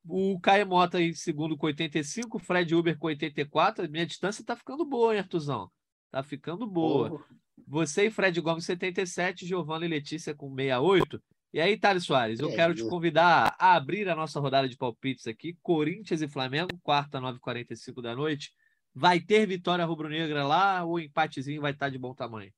[0.04, 3.88] o Caio Mota em segundo com 85, o Fred Uber com 84.
[3.88, 5.70] Minha distância está ficando boa, hein, Artuzão?
[6.10, 7.24] Tá ficando boa.
[7.68, 11.22] Você e Fred Gomes, 77, Giovanna e Letícia com 68.
[11.52, 14.76] E aí, Thales Soares, eu é, quero te convidar a abrir a nossa rodada de
[14.76, 15.56] palpites aqui.
[15.62, 18.50] Corinthians e Flamengo, quarta, 9h45 da noite.
[18.92, 22.52] Vai ter vitória rubro-negra lá ou empatezinho vai estar de bom tamanho?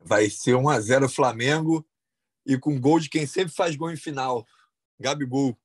[0.00, 1.86] Vai ser 1x0 Flamengo
[2.46, 4.46] e com gol de quem sempre faz gol em final.
[4.98, 5.56] Gabigol.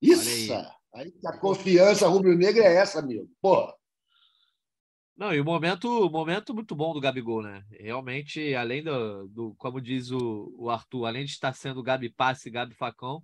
[0.00, 0.52] Isso!
[0.94, 1.06] Aí.
[1.06, 3.28] aí a confiança rubro-negra é essa, amigo.
[3.40, 3.74] Porra.
[5.16, 7.64] Não, e o momento, momento muito bom do Gabigol, né?
[7.72, 12.48] Realmente, além do, do como diz o, o Arthur, além de estar sendo Gabi passe,
[12.48, 13.20] Gabi facão,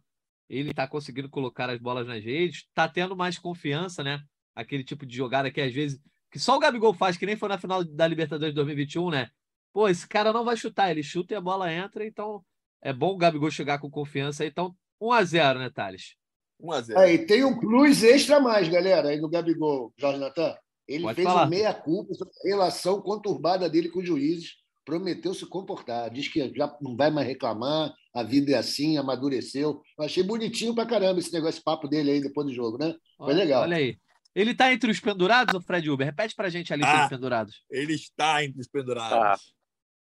[0.49, 4.21] ele está conseguindo colocar as bolas nas redes, está tendo mais confiança, né?
[4.57, 6.01] Aquele tipo de jogada que às vezes
[6.35, 9.31] que só o Gabigol faz, que nem foi na final da Libertadores de 2021, né?
[9.73, 12.45] Pô, esse cara não vai chutar, ele chuta e a bola entra, então
[12.85, 14.45] é bom o Gabigol chegar com confiança.
[14.45, 16.15] Então, 1 a 0 né, Thales?
[16.61, 20.55] 1 a 0 Aí, tem um plus extra mais, galera, aí no Gabigol, Jorge Natan.
[20.87, 21.47] Ele Pode fez falar.
[21.47, 26.77] meia-culpa sobre a relação conturbada dele com os juízes, prometeu se comportar, diz que já
[26.83, 29.81] não vai mais reclamar, a vida é assim, amadureceu.
[29.99, 32.95] Eu achei bonitinho pra caramba esse negócio, esse papo dele aí depois do jogo, né?
[33.17, 33.63] Foi olha, legal.
[33.63, 33.99] Olha aí.
[34.35, 36.07] Ele está entre os pendurados, o Fred Uber?
[36.07, 37.63] Repete pra gente a lista ah, dos pendurados.
[37.71, 39.54] Ele está entre os pendurados.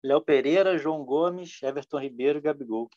[0.02, 2.88] Léo Pereira, João Gomes, Everton Ribeiro e Gabigol.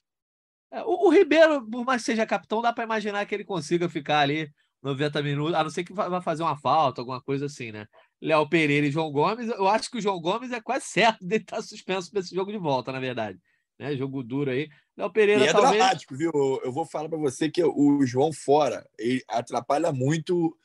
[0.71, 3.89] É, o, o, Ribeiro, por mais que seja capitão, dá para imaginar que ele consiga
[3.89, 4.49] ficar ali
[4.81, 7.87] 90 minutos, a não ser que vá fazer uma falta, alguma coisa assim, né?
[8.21, 11.35] Léo Pereira e João Gomes, eu acho que o João Gomes é quase certo de
[11.35, 13.39] estar suspenso para esse jogo de volta, na verdade.
[13.77, 13.95] Né?
[13.95, 14.69] Jogo duro aí.
[14.95, 15.75] Léo Pereira e é talvez...
[15.75, 16.31] dramático, viu?
[16.63, 20.55] Eu vou falar para você que o João fora, ele atrapalha muito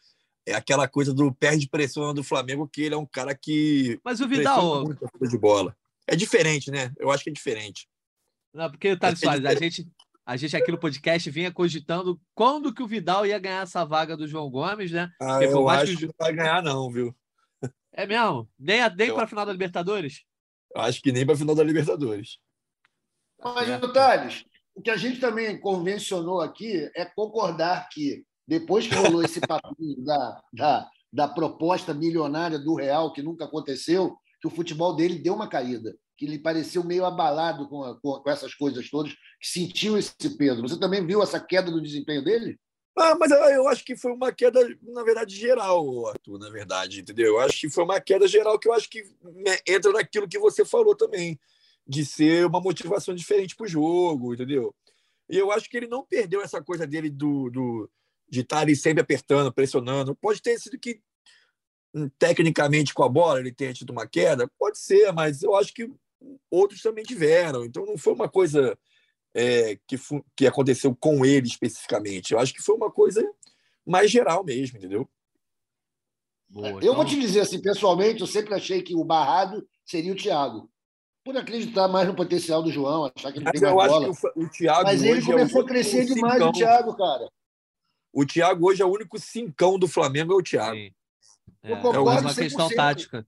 [0.47, 3.99] é aquela coisa do perde pressão do Flamengo, que ele é um cara que.
[4.05, 4.85] Mas o Vidal.
[4.85, 5.77] Muito de bola.
[6.07, 6.93] É diferente, né?
[6.99, 7.89] Eu acho que é diferente.
[8.53, 9.87] Não, porque, Thales é Soares, a gente,
[10.25, 14.17] a gente aqui no podcast vinha cogitando quando que o Vidal ia ganhar essa vaga
[14.17, 15.11] do João Gomes, né?
[15.21, 17.15] Ah, eu acho que, que não vai ganhar não, viu?
[17.93, 18.49] É mesmo?
[18.59, 20.25] Nem, nem para a final da Libertadores?
[20.75, 22.39] Eu acho que nem para a final da Libertadores.
[23.43, 23.79] Mas, é.
[23.79, 24.45] Thales,
[24.75, 30.05] o que a gente também convencionou aqui é concordar que depois que rolou esse papinho
[30.05, 35.35] da, da, da proposta milionária do Real, que nunca aconteceu, que o futebol dele deu
[35.35, 39.99] uma caída que ele pareceu meio abalado com, a, com, essas coisas todas, que sentiu
[39.99, 40.63] esse peso.
[40.63, 42.59] Você também viu essa queda do desempenho dele?
[42.99, 47.27] Ah, mas eu acho que foi uma queda, na verdade, geral, Arthur, na verdade, entendeu?
[47.27, 50.39] Eu acho que foi uma queda geral que eu acho que né, entra naquilo que
[50.39, 51.39] você falou também,
[51.87, 54.75] de ser uma motivação diferente para o jogo, entendeu?
[55.29, 57.91] E eu acho que ele não perdeu essa coisa dele do, do
[58.29, 60.17] de estar ali sempre apertando, pressionando.
[60.17, 61.01] Pode ter sido que
[62.19, 64.51] tecnicamente com a bola ele tenha tido uma queda?
[64.59, 65.91] Pode ser, mas eu acho que
[66.51, 67.65] outros também tiveram.
[67.65, 68.77] Então não foi uma coisa
[69.35, 69.97] é, que,
[70.35, 72.33] que aconteceu com ele especificamente.
[72.33, 73.23] Eu acho que foi uma coisa
[73.85, 75.09] mais geral mesmo, entendeu?
[76.49, 76.95] Boa, eu então...
[76.95, 80.71] vou te dizer assim, pessoalmente, eu sempre achei que o barrado seria o Thiago.
[81.25, 84.09] Por acreditar mais no potencial do João, achar que ele tem mais bola.
[84.09, 86.51] O, o Thiago Mas ele é começou é a crescer demais, cincão.
[86.51, 87.29] o Thiago, cara.
[88.13, 90.77] O Thiago hoje é o único cincão do Flamengo, é o Thiago.
[90.77, 90.95] Sim.
[91.67, 93.27] É, é uma questão tática.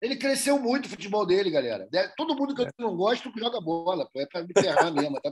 [0.00, 1.86] Ele cresceu muito o futebol dele, galera.
[2.16, 4.08] Todo mundo que eu não gosto joga bola.
[4.16, 5.20] É para me ferrar mesmo.
[5.20, 5.30] Tá?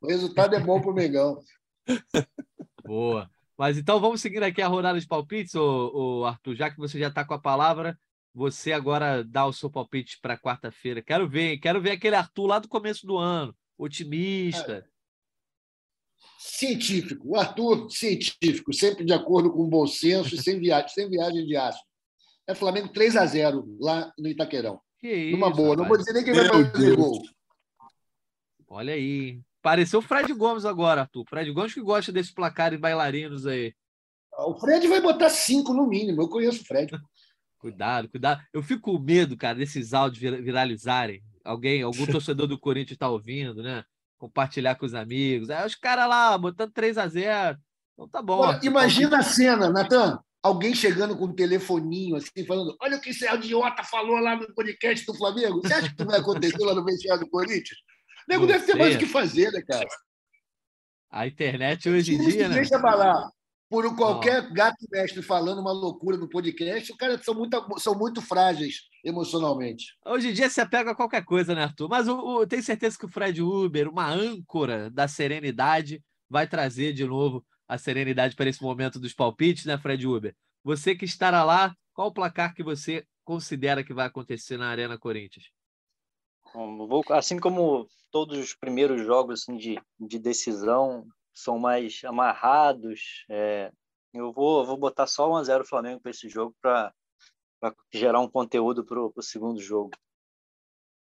[0.00, 1.38] O resultado é bom para o Mengão.
[2.82, 3.30] Boa.
[3.58, 6.98] Mas então vamos seguir aqui a rodada de palpites, ô, ô Arthur, já que você
[6.98, 7.96] já está com a palavra,
[8.34, 11.02] você agora dá o seu palpite para quarta-feira.
[11.02, 14.84] Quero ver, quero ver aquele Arthur lá do começo do ano, otimista.
[16.44, 21.08] Científico, o Arthur científico, sempre de acordo com o bom senso e sem viagem, sem
[21.08, 21.80] viagem de aço.
[22.48, 24.80] É Flamengo 3 a 0 lá no Itaquerão.
[24.98, 25.78] Que isso, Numa boa, rapaz.
[25.78, 27.22] não vou dizer nem quem vai fazer gol.
[28.68, 31.24] Olha aí, Pareceu o Fred Gomes agora, Arthur.
[31.28, 33.72] Fred Gomes que gosta desses placares bailarinos aí.
[34.38, 36.20] O Fred vai botar cinco no mínimo.
[36.22, 36.90] Eu conheço o Fred.
[37.58, 38.42] cuidado, cuidado.
[38.52, 41.22] Eu fico com medo, cara, desses áudios viralizarem.
[41.44, 43.84] Alguém, algum torcedor do Corinthians está ouvindo, né?
[44.22, 45.50] Compartilhar com os amigos.
[45.50, 47.58] Aí os caras lá botando 3 a 0
[47.92, 48.40] Então tá bom.
[48.40, 50.16] Pô, imagina a cena, Natan.
[50.40, 54.54] Alguém chegando com um telefoninho, assim, falando: Olha o que esse idiota falou lá no
[54.54, 55.60] podcast do Flamengo.
[55.60, 57.80] Você acha que vai acontecer lá no vestiário do Corinthians?
[58.28, 59.88] O nego deve ter mais o que fazer, né, cara?
[61.10, 62.54] A internet hoje em dia, né?
[62.54, 62.80] Deixa.
[63.72, 64.52] Por qualquer Não.
[64.52, 69.96] gato mestre falando uma loucura no podcast, os caras são muito, são muito frágeis emocionalmente.
[70.04, 71.88] Hoje em dia se apega a qualquer coisa, né, Arthur?
[71.88, 77.06] Mas eu, tenho certeza que o Fred Uber, uma âncora da serenidade, vai trazer de
[77.06, 80.36] novo a serenidade para esse momento dos palpites, né, Fred Uber?
[80.62, 84.98] Você que estará lá, qual o placar que você considera que vai acontecer na Arena
[84.98, 85.46] Corinthians?
[86.54, 93.72] Vou, assim como todos os primeiros jogos assim, de, de decisão são mais amarrados, é,
[94.12, 96.92] eu vou, vou botar só 1 a 0 Flamengo para esse jogo para
[97.92, 99.90] gerar um conteúdo para o segundo jogo.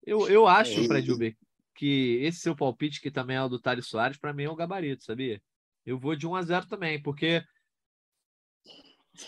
[0.05, 0.85] Eu, eu acho, é.
[0.85, 1.37] Fred Uber,
[1.75, 4.57] que esse seu palpite, que também é o do Thales Soares, para mim é o
[4.57, 5.41] gabarito, sabia?
[5.85, 7.45] Eu vou de 1 a 0 também, porque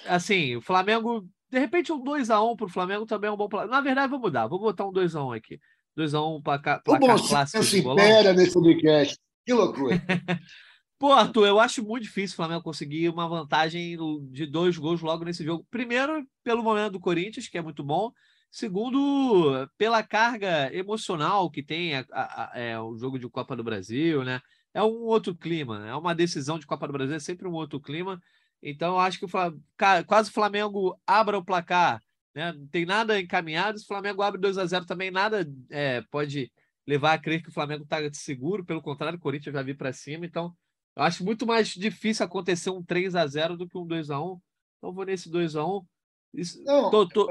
[0.07, 3.37] assim, o Flamengo, de repente um 2 a 1 para o Flamengo também é um
[3.37, 3.71] bom plano.
[3.71, 5.61] Na verdade, vou mudar, vou botar um 2 a 1 aqui.
[5.99, 7.65] 2x1 um, placar, placar o clássico.
[7.65, 9.19] Se impera nesse podcast.
[9.45, 9.97] Que loucura.
[10.99, 13.97] Pô, Arthur, eu acho muito difícil o Flamengo conseguir uma vantagem
[14.31, 15.65] de dois gols logo nesse jogo.
[15.71, 18.13] Primeiro, pelo momento do Corinthians, que é muito bom.
[18.51, 23.63] Segundo, pela carga emocional que tem a, a, a, é, o jogo de Copa do
[23.63, 24.41] Brasil, né?
[24.75, 27.81] É um outro clima, é uma decisão de Copa do Brasil, é sempre um outro
[27.81, 28.21] clima.
[28.63, 29.63] Então, eu acho que o Flamengo,
[30.07, 32.03] quase o Flamengo abra o placar
[32.39, 32.53] né?
[32.53, 33.79] Não tem nada encaminhado.
[33.79, 36.53] Se o Flamengo abre 2 a 0 também, nada é, pode
[36.87, 38.65] levar a crer que o Flamengo está seguro.
[38.65, 40.25] Pelo contrário, o Corinthians vai vir para cima.
[40.25, 40.55] Então,
[40.99, 44.21] eu acho muito mais difícil acontecer um 3 a 0 do que um 2 a
[44.21, 44.41] 1
[44.79, 45.87] Então, vou nesse 2 a 1
[46.35, 47.27] Isso, Não, tô, tô,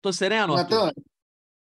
[0.00, 0.54] tô sereno?
[0.54, 0.92] Natan,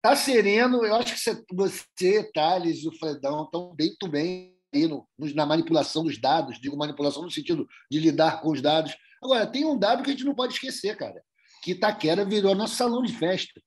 [0.02, 0.84] tá sereno.
[0.84, 6.20] Eu acho que você, Thales e o Fredão estão muito bem no, na manipulação dos
[6.20, 6.60] dados.
[6.60, 8.94] Digo manipulação no sentido de lidar com os dados.
[9.24, 11.24] Agora, tem um dado que a gente não pode esquecer, cara
[11.68, 13.62] que Itaquera virou nosso salão de festa.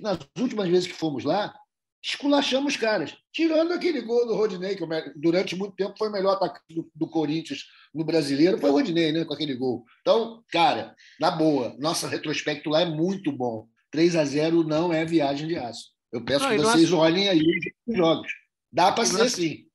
[0.00, 1.54] Nas últimas vezes que fomos lá,
[2.02, 3.16] esculachamos os caras.
[3.32, 4.84] Tirando aquele gol do Rodinei, que
[5.16, 9.12] durante muito tempo foi o melhor atacante do, do, Corinthians no brasileiro, foi o Rodinei,
[9.12, 9.24] né?
[9.24, 9.84] Com aquele gol.
[10.00, 13.68] Então, cara, na boa, nosso retrospecto lá é muito bom.
[13.90, 15.92] 3 a 0 não é viagem de aço.
[16.10, 17.02] Eu peço não, que vocês nossa...
[17.02, 17.42] olhem aí
[17.86, 18.32] os jogos.
[18.70, 19.66] Dá para ser sim.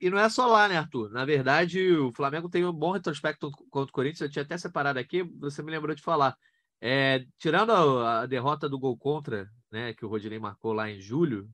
[0.00, 1.10] E não é só lá, né, Arthur?
[1.10, 4.20] Na verdade, o Flamengo tem um bom retrospecto contra o Corinthians.
[4.20, 6.36] Eu tinha até separado aqui, você me lembrou de falar.
[6.80, 11.00] É, tirando a, a, derrota do gol contra, né, que o Rodinei marcou lá em
[11.00, 11.50] julho,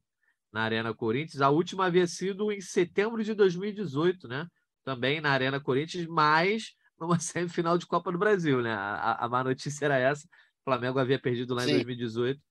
[0.52, 4.46] na Arena Corinthians, a última havia sido em setembro de 2018, né?
[4.84, 8.74] Também na Arena Corinthians, mas numa semifinal de Copa do Brasil, né?
[8.74, 10.26] A, a má notícia era essa.
[10.26, 11.70] O Flamengo havia perdido lá Sim.
[11.70, 12.42] em 2018.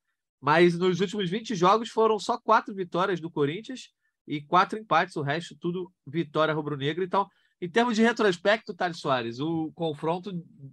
[0.41, 3.89] Mas nos últimos 20 jogos foram só quatro vitórias do Corinthians
[4.27, 7.03] e quatro empates, o resto tudo vitória rubro-negra.
[7.03, 7.27] Então,
[7.61, 10.31] em termos de retrospecto, Thales Soares, o confronto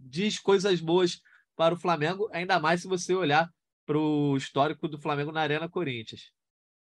[0.08, 1.20] diz coisas boas
[1.54, 3.50] para o Flamengo, ainda mais se você olhar
[3.86, 6.32] para o histórico do Flamengo na Arena Corinthians.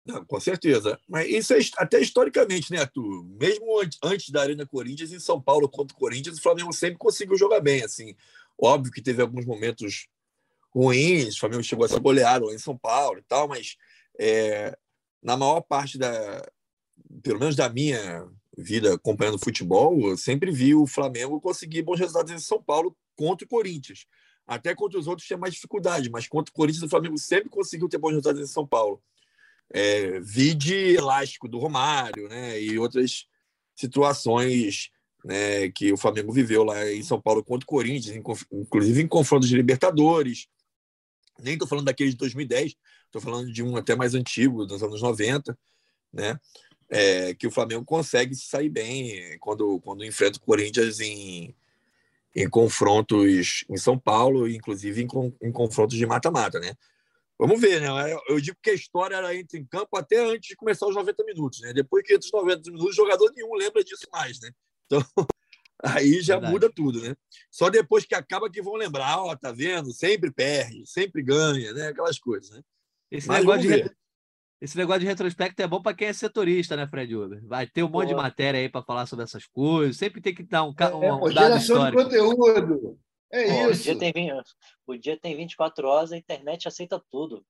[0.05, 0.99] Não, com certeza.
[1.07, 3.25] Mas isso é até historicamente, né, Arthur?
[3.39, 7.37] Mesmo antes da Arena Corinthians, em São Paulo contra o Corinthians, o Flamengo sempre conseguiu
[7.37, 7.83] jogar bem.
[7.83, 8.15] Assim,
[8.57, 10.07] óbvio que teve alguns momentos
[10.73, 13.77] ruins, o Flamengo chegou a ser goleado em São Paulo e tal, mas
[14.19, 14.77] é,
[15.23, 16.45] na maior parte da,
[17.23, 18.27] pelo menos da minha
[18.57, 23.45] vida acompanhando futebol, eu sempre vi o Flamengo conseguir bons resultados em São Paulo contra
[23.45, 24.05] o Corinthians.
[24.47, 27.89] Até contra os outros tinha mais dificuldade, mas contra o Corinthians, o Flamengo sempre conseguiu
[27.89, 29.01] ter bons resultados em São Paulo.
[29.71, 32.61] É, vide elástico do Romário, né?
[32.61, 33.25] E outras
[33.75, 34.91] situações
[35.23, 38.15] né, que o Flamengo viveu lá em São Paulo contra o Corinthians,
[38.51, 40.47] inclusive em confrontos de Libertadores.
[41.41, 42.75] Nem estou falando daquele de 2010,
[43.07, 45.57] estou falando de um até mais antigo, dos anos 90,
[46.13, 46.39] né?
[46.87, 51.55] É, que o Flamengo consegue sair bem quando, quando enfrenta o Corinthians em,
[52.35, 55.07] em confrontos em São Paulo, inclusive em,
[55.41, 56.73] em confrontos de mata-mata, né?
[57.39, 57.87] Vamos ver, né?
[58.27, 61.23] Eu digo que a história era entra em campo até antes de começar os 90
[61.23, 61.73] minutos, né?
[61.73, 64.51] Depois que entra os 90 minutos, jogador nenhum lembra disso mais, né?
[64.85, 64.99] Então,
[65.83, 66.53] aí já Verdade.
[66.53, 67.15] muda tudo, né?
[67.51, 69.91] Só depois que acaba que vão lembrar, ó, tá vendo?
[69.91, 71.87] Sempre perde, sempre ganha, né?
[71.87, 72.61] Aquelas coisas, né?
[73.11, 73.95] Esse Mas negócio de.
[74.61, 77.45] Esse negócio de retrospecto é bom para quem é setorista, né, Fred Uber?
[77.45, 79.97] Vai ter um monte de matéria aí para falar sobre essas coisas.
[79.97, 81.97] Sempre tem que dar um, é, um, um dado histórico.
[81.97, 82.99] de conteúdo.
[83.31, 83.81] É Pô, isso.
[83.81, 84.31] O dia, tem,
[84.87, 87.45] o dia tem 24 horas, a internet aceita tudo.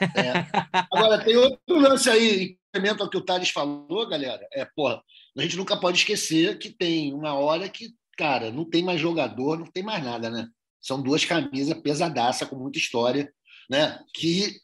[0.00, 0.86] É.
[0.90, 4.46] Agora, tem outro lance aí, complemento ao que o Thales falou, galera.
[4.52, 5.02] É, porra,
[5.36, 9.58] a gente nunca pode esquecer que tem uma hora que, cara, não tem mais jogador,
[9.58, 10.48] não tem mais nada, né?
[10.80, 13.32] São duas camisas pesadaça com muita história,
[13.68, 14.00] né?
[14.14, 14.56] Que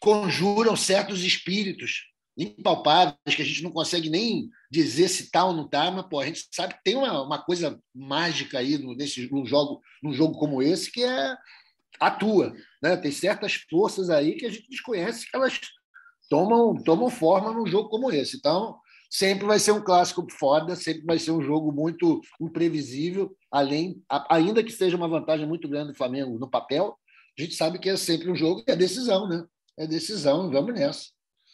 [0.00, 5.68] conjuram certos espíritos impalpáveis que a gente não consegue nem dizer se tá ou não
[5.68, 9.30] tá, mas pô, a gente sabe que tem uma, uma coisa mágica aí no, nesse,
[9.30, 11.36] num, jogo, num jogo como esse que é
[11.98, 12.54] atua.
[12.82, 12.96] Né?
[12.96, 15.60] Tem certas forças aí que a gente desconhece que elas
[16.30, 18.38] tomam, tomam forma num jogo como esse.
[18.38, 18.78] Então,
[19.10, 24.62] sempre vai ser um clássico foda, sempre vai ser um jogo muito imprevisível, além, ainda
[24.62, 26.96] que seja uma vantagem muito grande do Flamengo no papel,
[27.38, 29.44] a gente sabe que é sempre um jogo que é decisão, né?
[29.80, 31.08] É decisão, vamos nessa.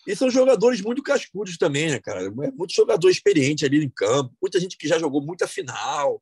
[0.04, 2.22] E são jogadores muito cascudos também, né, cara?
[2.24, 6.20] É muito jogador experiente ali em campo, muita gente que já jogou muita final.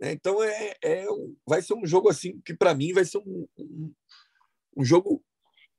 [0.00, 0.12] Né?
[0.12, 1.06] Então, é, é,
[1.46, 3.92] vai ser um jogo assim que, para mim, vai ser um, um,
[4.78, 5.22] um, jogo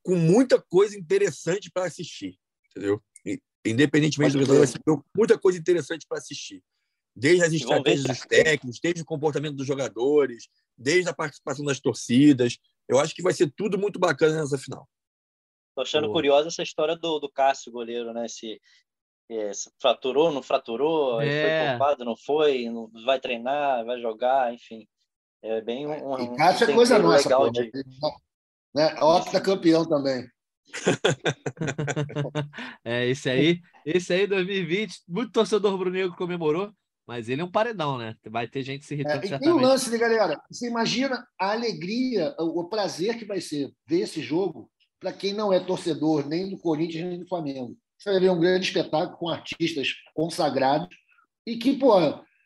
[0.04, 2.38] com muita coisa interessante para assistir,
[2.70, 3.02] entendeu?
[3.66, 4.80] Independentemente do jogador, vai ser
[5.16, 6.64] muita coisa interessante para assistir.
[7.16, 10.48] Desde as estratégias dos técnicos, desde o comportamento dos jogadores,
[10.78, 12.60] desde a participação das torcidas.
[12.88, 14.88] Eu acho que vai ser tudo muito bacana nessa final.
[15.76, 18.30] Tô achando curiosa essa história do, do Cássio, goleiro, né?
[18.30, 18.62] Se,
[19.30, 21.42] é, se fraturou, não fraturou, é.
[21.42, 24.88] foi poupado, não foi, não vai treinar, vai jogar, enfim.
[25.44, 26.14] É bem um.
[26.14, 27.70] um e Cássio é coisa nossa, legal pô, de...
[28.74, 28.96] né?
[29.02, 30.26] Ótimo campeão também.
[32.84, 36.72] é, esse aí, esse aí 2020, muito torcedor brunegro comemorou,
[37.06, 38.16] mas ele é um paredão, né?
[38.30, 40.42] Vai ter gente se irritando é, E tem um lance, né, galera?
[40.50, 45.52] Você imagina a alegria, o prazer que vai ser ver esse jogo para quem não
[45.52, 47.78] é torcedor nem do Corinthians nem do Flamengo.
[47.98, 50.96] Você vai ver um grande espetáculo com artistas consagrados
[51.46, 51.94] e que, pô,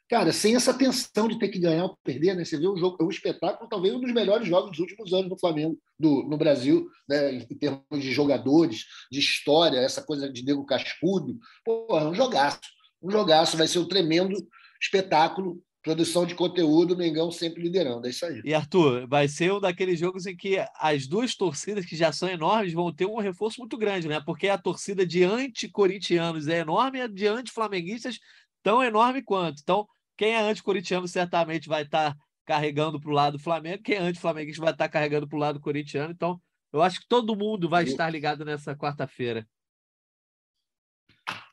[0.09, 2.43] cara, sem essa tensão de ter que ganhar ou perder, né?
[2.43, 5.39] Você vê o jogo, um espetáculo, talvez um dos melhores jogos dos últimos anos do
[5.39, 7.33] Flamengo, do, no Brasil, né?
[7.33, 11.37] em termos de jogadores, de história, essa coisa de nego cascudo.
[11.63, 12.59] Pô, é um jogaço.
[13.01, 14.35] Um jogaço, vai ser um tremendo
[14.81, 18.05] espetáculo produção de conteúdo, Mengão sempre liderando.
[18.05, 18.41] É isso aí.
[18.43, 22.29] E Arthur, vai ser um daqueles jogos em que as duas torcidas, que já são
[22.29, 24.21] enormes, vão ter um reforço muito grande, né?
[24.25, 28.19] Porque a torcida de anti-corintianos é enorme e a de anti-flamenguistas
[28.61, 29.61] tão enorme quanto.
[29.61, 32.15] Então, quem é anti-corintiano certamente vai estar
[32.45, 35.59] carregando para o lado do Flamengo, quem é anti-flamenguista vai estar carregando para o lado
[35.59, 36.11] corintiano.
[36.11, 36.41] Então,
[36.73, 39.47] eu acho que todo mundo vai estar ligado nessa quarta-feira.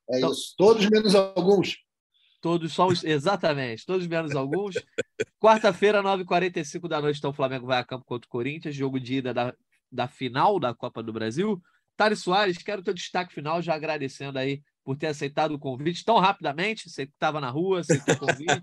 [0.09, 0.55] É então, isso.
[0.57, 1.86] Todos menos alguns.
[2.41, 3.03] Todos só os.
[3.05, 4.75] Exatamente, todos menos alguns.
[5.41, 9.17] Quarta-feira, 9h45 da noite, então o Flamengo vai a campo contra o Corinthians, jogo de
[9.17, 9.55] ida da,
[9.91, 11.61] da final da Copa do Brasil.
[11.97, 16.19] Thales Soares, quero teu destaque final, já agradecendo aí por ter aceitado o convite tão
[16.19, 16.89] rapidamente.
[16.89, 18.63] Você que estava na rua, aceitou o convite.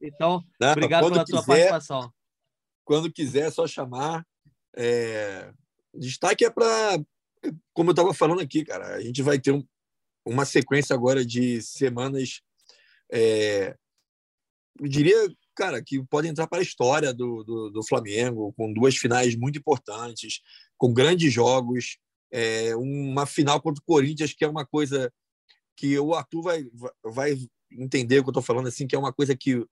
[0.00, 2.12] Então, Não, obrigado pela quiser, tua participação.
[2.84, 4.24] Quando quiser, é só chamar.
[4.76, 5.50] É...
[5.94, 6.98] Destaque é para.
[7.72, 9.66] Como eu estava falando aqui, cara, a gente vai ter um,
[10.24, 12.40] uma sequência agora de semanas
[13.14, 13.76] é,
[14.80, 15.14] eu diria,
[15.54, 19.58] cara, que pode entrar para a história do, do, do, Flamengo, com duas finais muito
[19.58, 20.40] importantes,
[20.76, 21.96] com grandes jogos,
[22.32, 25.12] é, uma final contra o Corinthians, que é uma coisa
[25.76, 26.64] que o Arthur vai,
[27.04, 27.36] vai
[27.70, 29.64] entender o que eu estou falando, assim, que é uma coisa que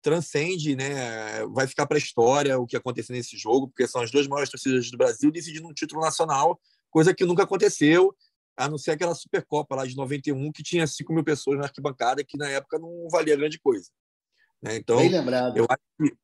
[0.00, 1.44] transcende, né?
[1.46, 4.50] Vai ficar para a história o que aconteceu nesse jogo, porque são as duas maiores
[4.50, 8.14] torcidas do Brasil decidindo um título nacional, coisa que nunca aconteceu
[8.56, 12.24] a não ser aquela Supercopa lá de 91, que tinha 5 mil pessoas na arquibancada,
[12.24, 13.90] que na época não valia grande coisa.
[14.62, 14.76] Né?
[14.76, 15.56] Então, Bem lembrado.
[15.56, 16.16] Eu acho que,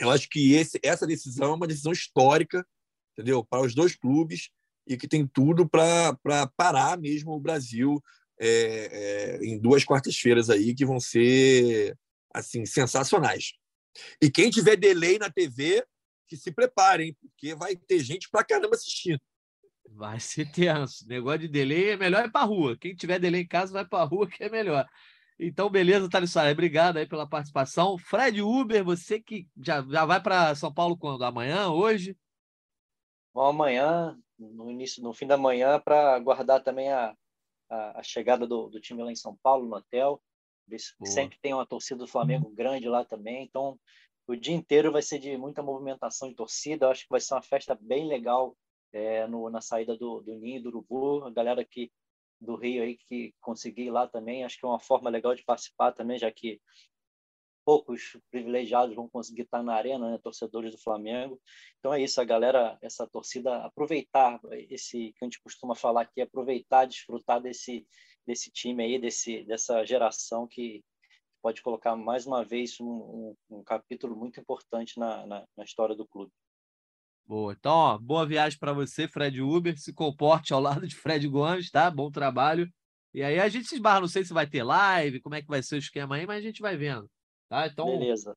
[0.00, 2.66] eu acho que esse, essa decisão é uma decisão histórica,
[3.12, 3.44] entendeu?
[3.44, 4.50] Para os dois clubes
[4.86, 8.02] e que tem tudo para parar mesmo o Brasil
[8.38, 11.96] é, é, em duas quartas-feiras aí que vão ser
[12.32, 13.54] assim sensacionais.
[14.20, 15.84] E quem tiver delay na TV
[16.28, 19.20] que se preparem, porque vai ter gente pra caramba assistindo.
[19.90, 21.06] Vai ser tenso.
[21.08, 22.76] Negócio de delay é melhor ir para rua.
[22.76, 24.86] Quem tiver delay em casa vai para rua, que é melhor.
[25.38, 26.52] Então, beleza, Thales Soares.
[26.52, 27.98] Obrigado aí pela participação.
[27.98, 31.22] Fred Uber, você que já, já vai para São Paulo quando?
[31.24, 32.16] Amanhã, hoje?
[33.34, 37.14] Bom, amanhã, no início, no fim da manhã, para aguardar também a,
[37.68, 40.22] a, a, chegada do, do time lá em São Paulo, no hotel.
[41.04, 43.44] Sempre tem uma torcida do Flamengo grande lá também.
[43.44, 43.78] Então,
[44.26, 46.86] o dia inteiro vai ser de muita movimentação de torcida.
[46.86, 48.56] Eu acho que vai ser uma festa bem legal
[48.96, 51.24] é, no, na saída do, do Ninho do Urubu.
[51.24, 51.92] A galera que
[52.40, 55.44] do Rio aí que consegui ir lá também, acho que é uma forma legal de
[55.44, 56.60] participar também, já que
[57.64, 61.40] poucos privilegiados vão conseguir estar na arena, né, torcedores do Flamengo.
[61.78, 64.40] Então é isso, a galera, essa torcida aproveitar
[64.70, 67.86] esse que a gente costuma falar aqui, aproveitar, desfrutar desse
[68.26, 70.84] desse time aí, desse dessa geração que
[71.42, 75.94] pode colocar mais uma vez um, um, um capítulo muito importante na, na, na história
[75.94, 76.32] do clube.
[77.26, 77.52] Boa.
[77.52, 79.76] Então, ó, boa viagem para você, Fred Uber.
[79.76, 81.90] Se comporte ao lado de Fred Gomes, tá?
[81.90, 82.72] Bom trabalho.
[83.12, 85.48] E aí a gente se esbarra, não sei se vai ter live, como é que
[85.48, 87.10] vai ser o esquema aí, mas a gente vai vendo.
[87.48, 87.66] Tá?
[87.66, 88.36] Então, Beleza.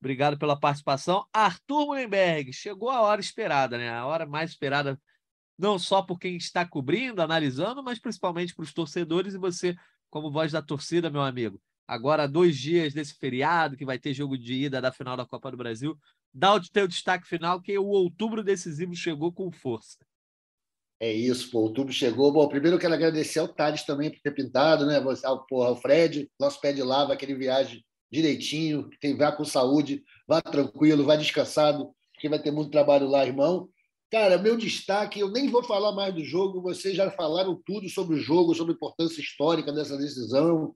[0.00, 1.24] Obrigado pela participação.
[1.32, 3.90] Arthur Mullenberg, chegou a hora esperada, né?
[3.90, 5.00] A hora mais esperada,
[5.58, 9.74] não só por quem está cobrindo, analisando, mas principalmente para os torcedores e você,
[10.10, 11.60] como voz da torcida, meu amigo.
[11.86, 15.50] Agora, dois dias desse feriado, que vai ter jogo de ida da final da Copa
[15.50, 15.96] do Brasil
[16.32, 19.96] dá o teu destaque final, que o outubro decisivo chegou com força.
[20.98, 22.32] É isso, pô, outubro chegou.
[22.32, 25.02] Bom, primeiro eu quero agradecer ao Thales também por ter pintado, né?
[25.24, 30.02] Ao, porra, ao Fred, nosso pé de lava, aquele viagem direitinho, tem vá com saúde,
[30.26, 33.68] vá tranquilo, vá descansado, porque vai ter muito trabalho lá, irmão.
[34.10, 38.16] Cara, meu destaque, eu nem vou falar mais do jogo, vocês já falaram tudo sobre
[38.16, 40.74] o jogo, sobre a importância histórica dessa decisão,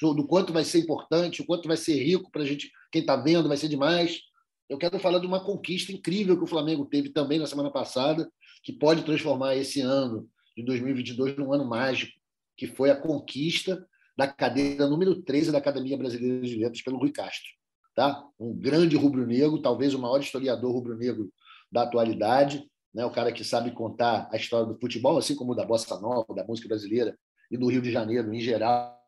[0.00, 3.16] do quanto vai ser importante, o quanto vai ser rico para a gente, quem está
[3.16, 4.20] vendo, vai ser demais.
[4.68, 8.30] Eu quero falar de uma conquista incrível que o Flamengo teve também na semana passada,
[8.62, 12.12] que pode transformar esse ano de 2022 num ano mágico,
[12.54, 17.10] que foi a conquista da cadeira número 13 da Academia Brasileira de Letras pelo Rui
[17.10, 17.48] Castro.
[17.94, 18.22] Tá?
[18.38, 21.32] Um grande rubro-negro, talvez o maior historiador rubro-negro
[21.72, 23.06] da atualidade, né?
[23.06, 26.44] o cara que sabe contar a história do futebol, assim como da bossa nova, da
[26.44, 27.18] música brasileira
[27.50, 28.98] e do Rio de Janeiro em geral,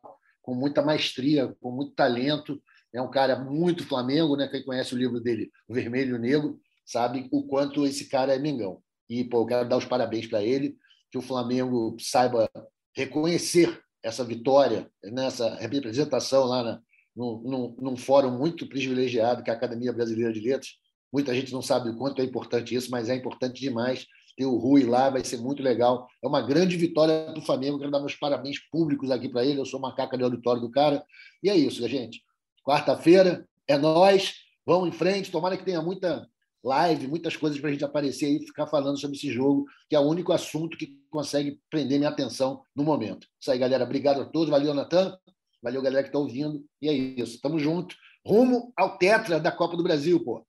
[0.41, 2.61] com muita maestria, com muito talento
[2.93, 4.47] é um cara muito Flamengo, né?
[4.47, 8.35] Quem conhece o livro dele, O Vermelho e o Negro, sabe o quanto esse cara
[8.35, 8.81] é Mengão.
[9.09, 10.75] E pô, eu quero dar os parabéns para ele,
[11.11, 12.49] que o Flamengo saiba
[12.95, 16.81] reconhecer essa vitória, nessa representação lá na,
[17.15, 20.71] num, fórum muito privilegiado, que é a Academia Brasileira de Letras.
[21.11, 24.05] Muita gente não sabe o quanto é importante isso, mas é importante demais
[24.37, 26.07] ter o Rui lá, vai ser muito legal.
[26.23, 27.77] É uma grande vitória do Flamengo.
[27.77, 29.59] Quero dar meus parabéns públicos aqui para ele.
[29.59, 31.03] Eu sou macaca de auditório do cara.
[31.43, 32.21] E é isso, gente.
[32.63, 34.35] Quarta-feira é nós.
[34.65, 35.31] Vamos em frente.
[35.31, 36.27] Tomara que tenha muita
[36.63, 39.99] live, muitas coisas para a gente aparecer e ficar falando sobre esse jogo, que é
[39.99, 43.27] o único assunto que consegue prender minha atenção no momento.
[43.39, 43.83] Isso aí, galera.
[43.83, 44.49] Obrigado a todos.
[44.49, 45.17] Valeu, Natan.
[45.61, 46.63] Valeu, galera que está ouvindo.
[46.81, 47.39] E é isso.
[47.41, 47.95] Tamo junto.
[48.25, 50.45] Rumo ao Tetra da Copa do Brasil, pô.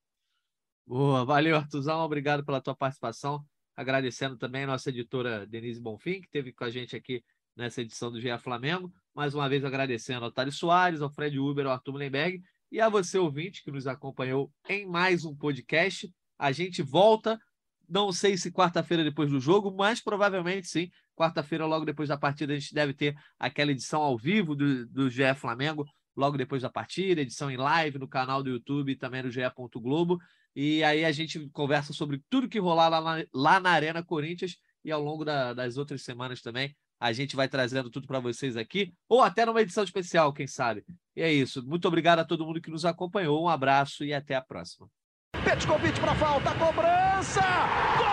[0.85, 2.01] Boa, valeu, Artuzão.
[2.01, 3.43] Obrigado pela tua participação.
[3.75, 7.23] Agradecendo também a nossa editora Denise Bonfim, que esteve com a gente aqui
[7.55, 8.93] nessa edição do GE Flamengo.
[9.13, 12.41] Mais uma vez agradecendo ao Thales Soares, ao Fred Uber, ao Arthur Mullenberg
[12.71, 16.11] e a você, ouvinte, que nos acompanhou em mais um podcast.
[16.39, 17.39] A gente volta,
[17.87, 20.89] não sei se quarta-feira depois do jogo, mas provavelmente sim.
[21.15, 25.07] Quarta-feira, logo depois da partida, a gente deve ter aquela edição ao vivo do, do
[25.11, 25.85] GE Flamengo,
[26.15, 29.41] logo depois da partida, edição em live no canal do YouTube e também no GE.
[29.75, 30.17] Globo.
[30.55, 34.57] E aí a gente conversa sobre tudo que rolar lá na, lá na Arena Corinthians
[34.83, 38.55] e ao longo da, das outras semanas também a gente vai trazendo tudo para vocês
[38.55, 40.85] aqui, ou até numa edição especial, quem sabe.
[41.13, 41.61] E é isso.
[41.67, 43.43] Muito obrigado a todo mundo que nos acompanhou.
[43.43, 44.87] Um abraço e até a próxima.
[45.67, 47.41] convite para falta, cobrança!
[47.97, 48.07] Gol!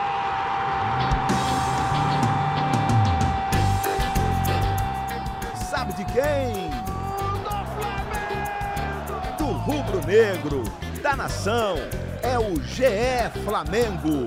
[5.54, 6.70] Sabe de quem?
[7.44, 9.38] Do Flamengo!
[9.38, 10.64] Do rubro-negro,
[11.00, 11.76] da nação,
[12.24, 14.26] é o GE Flamengo.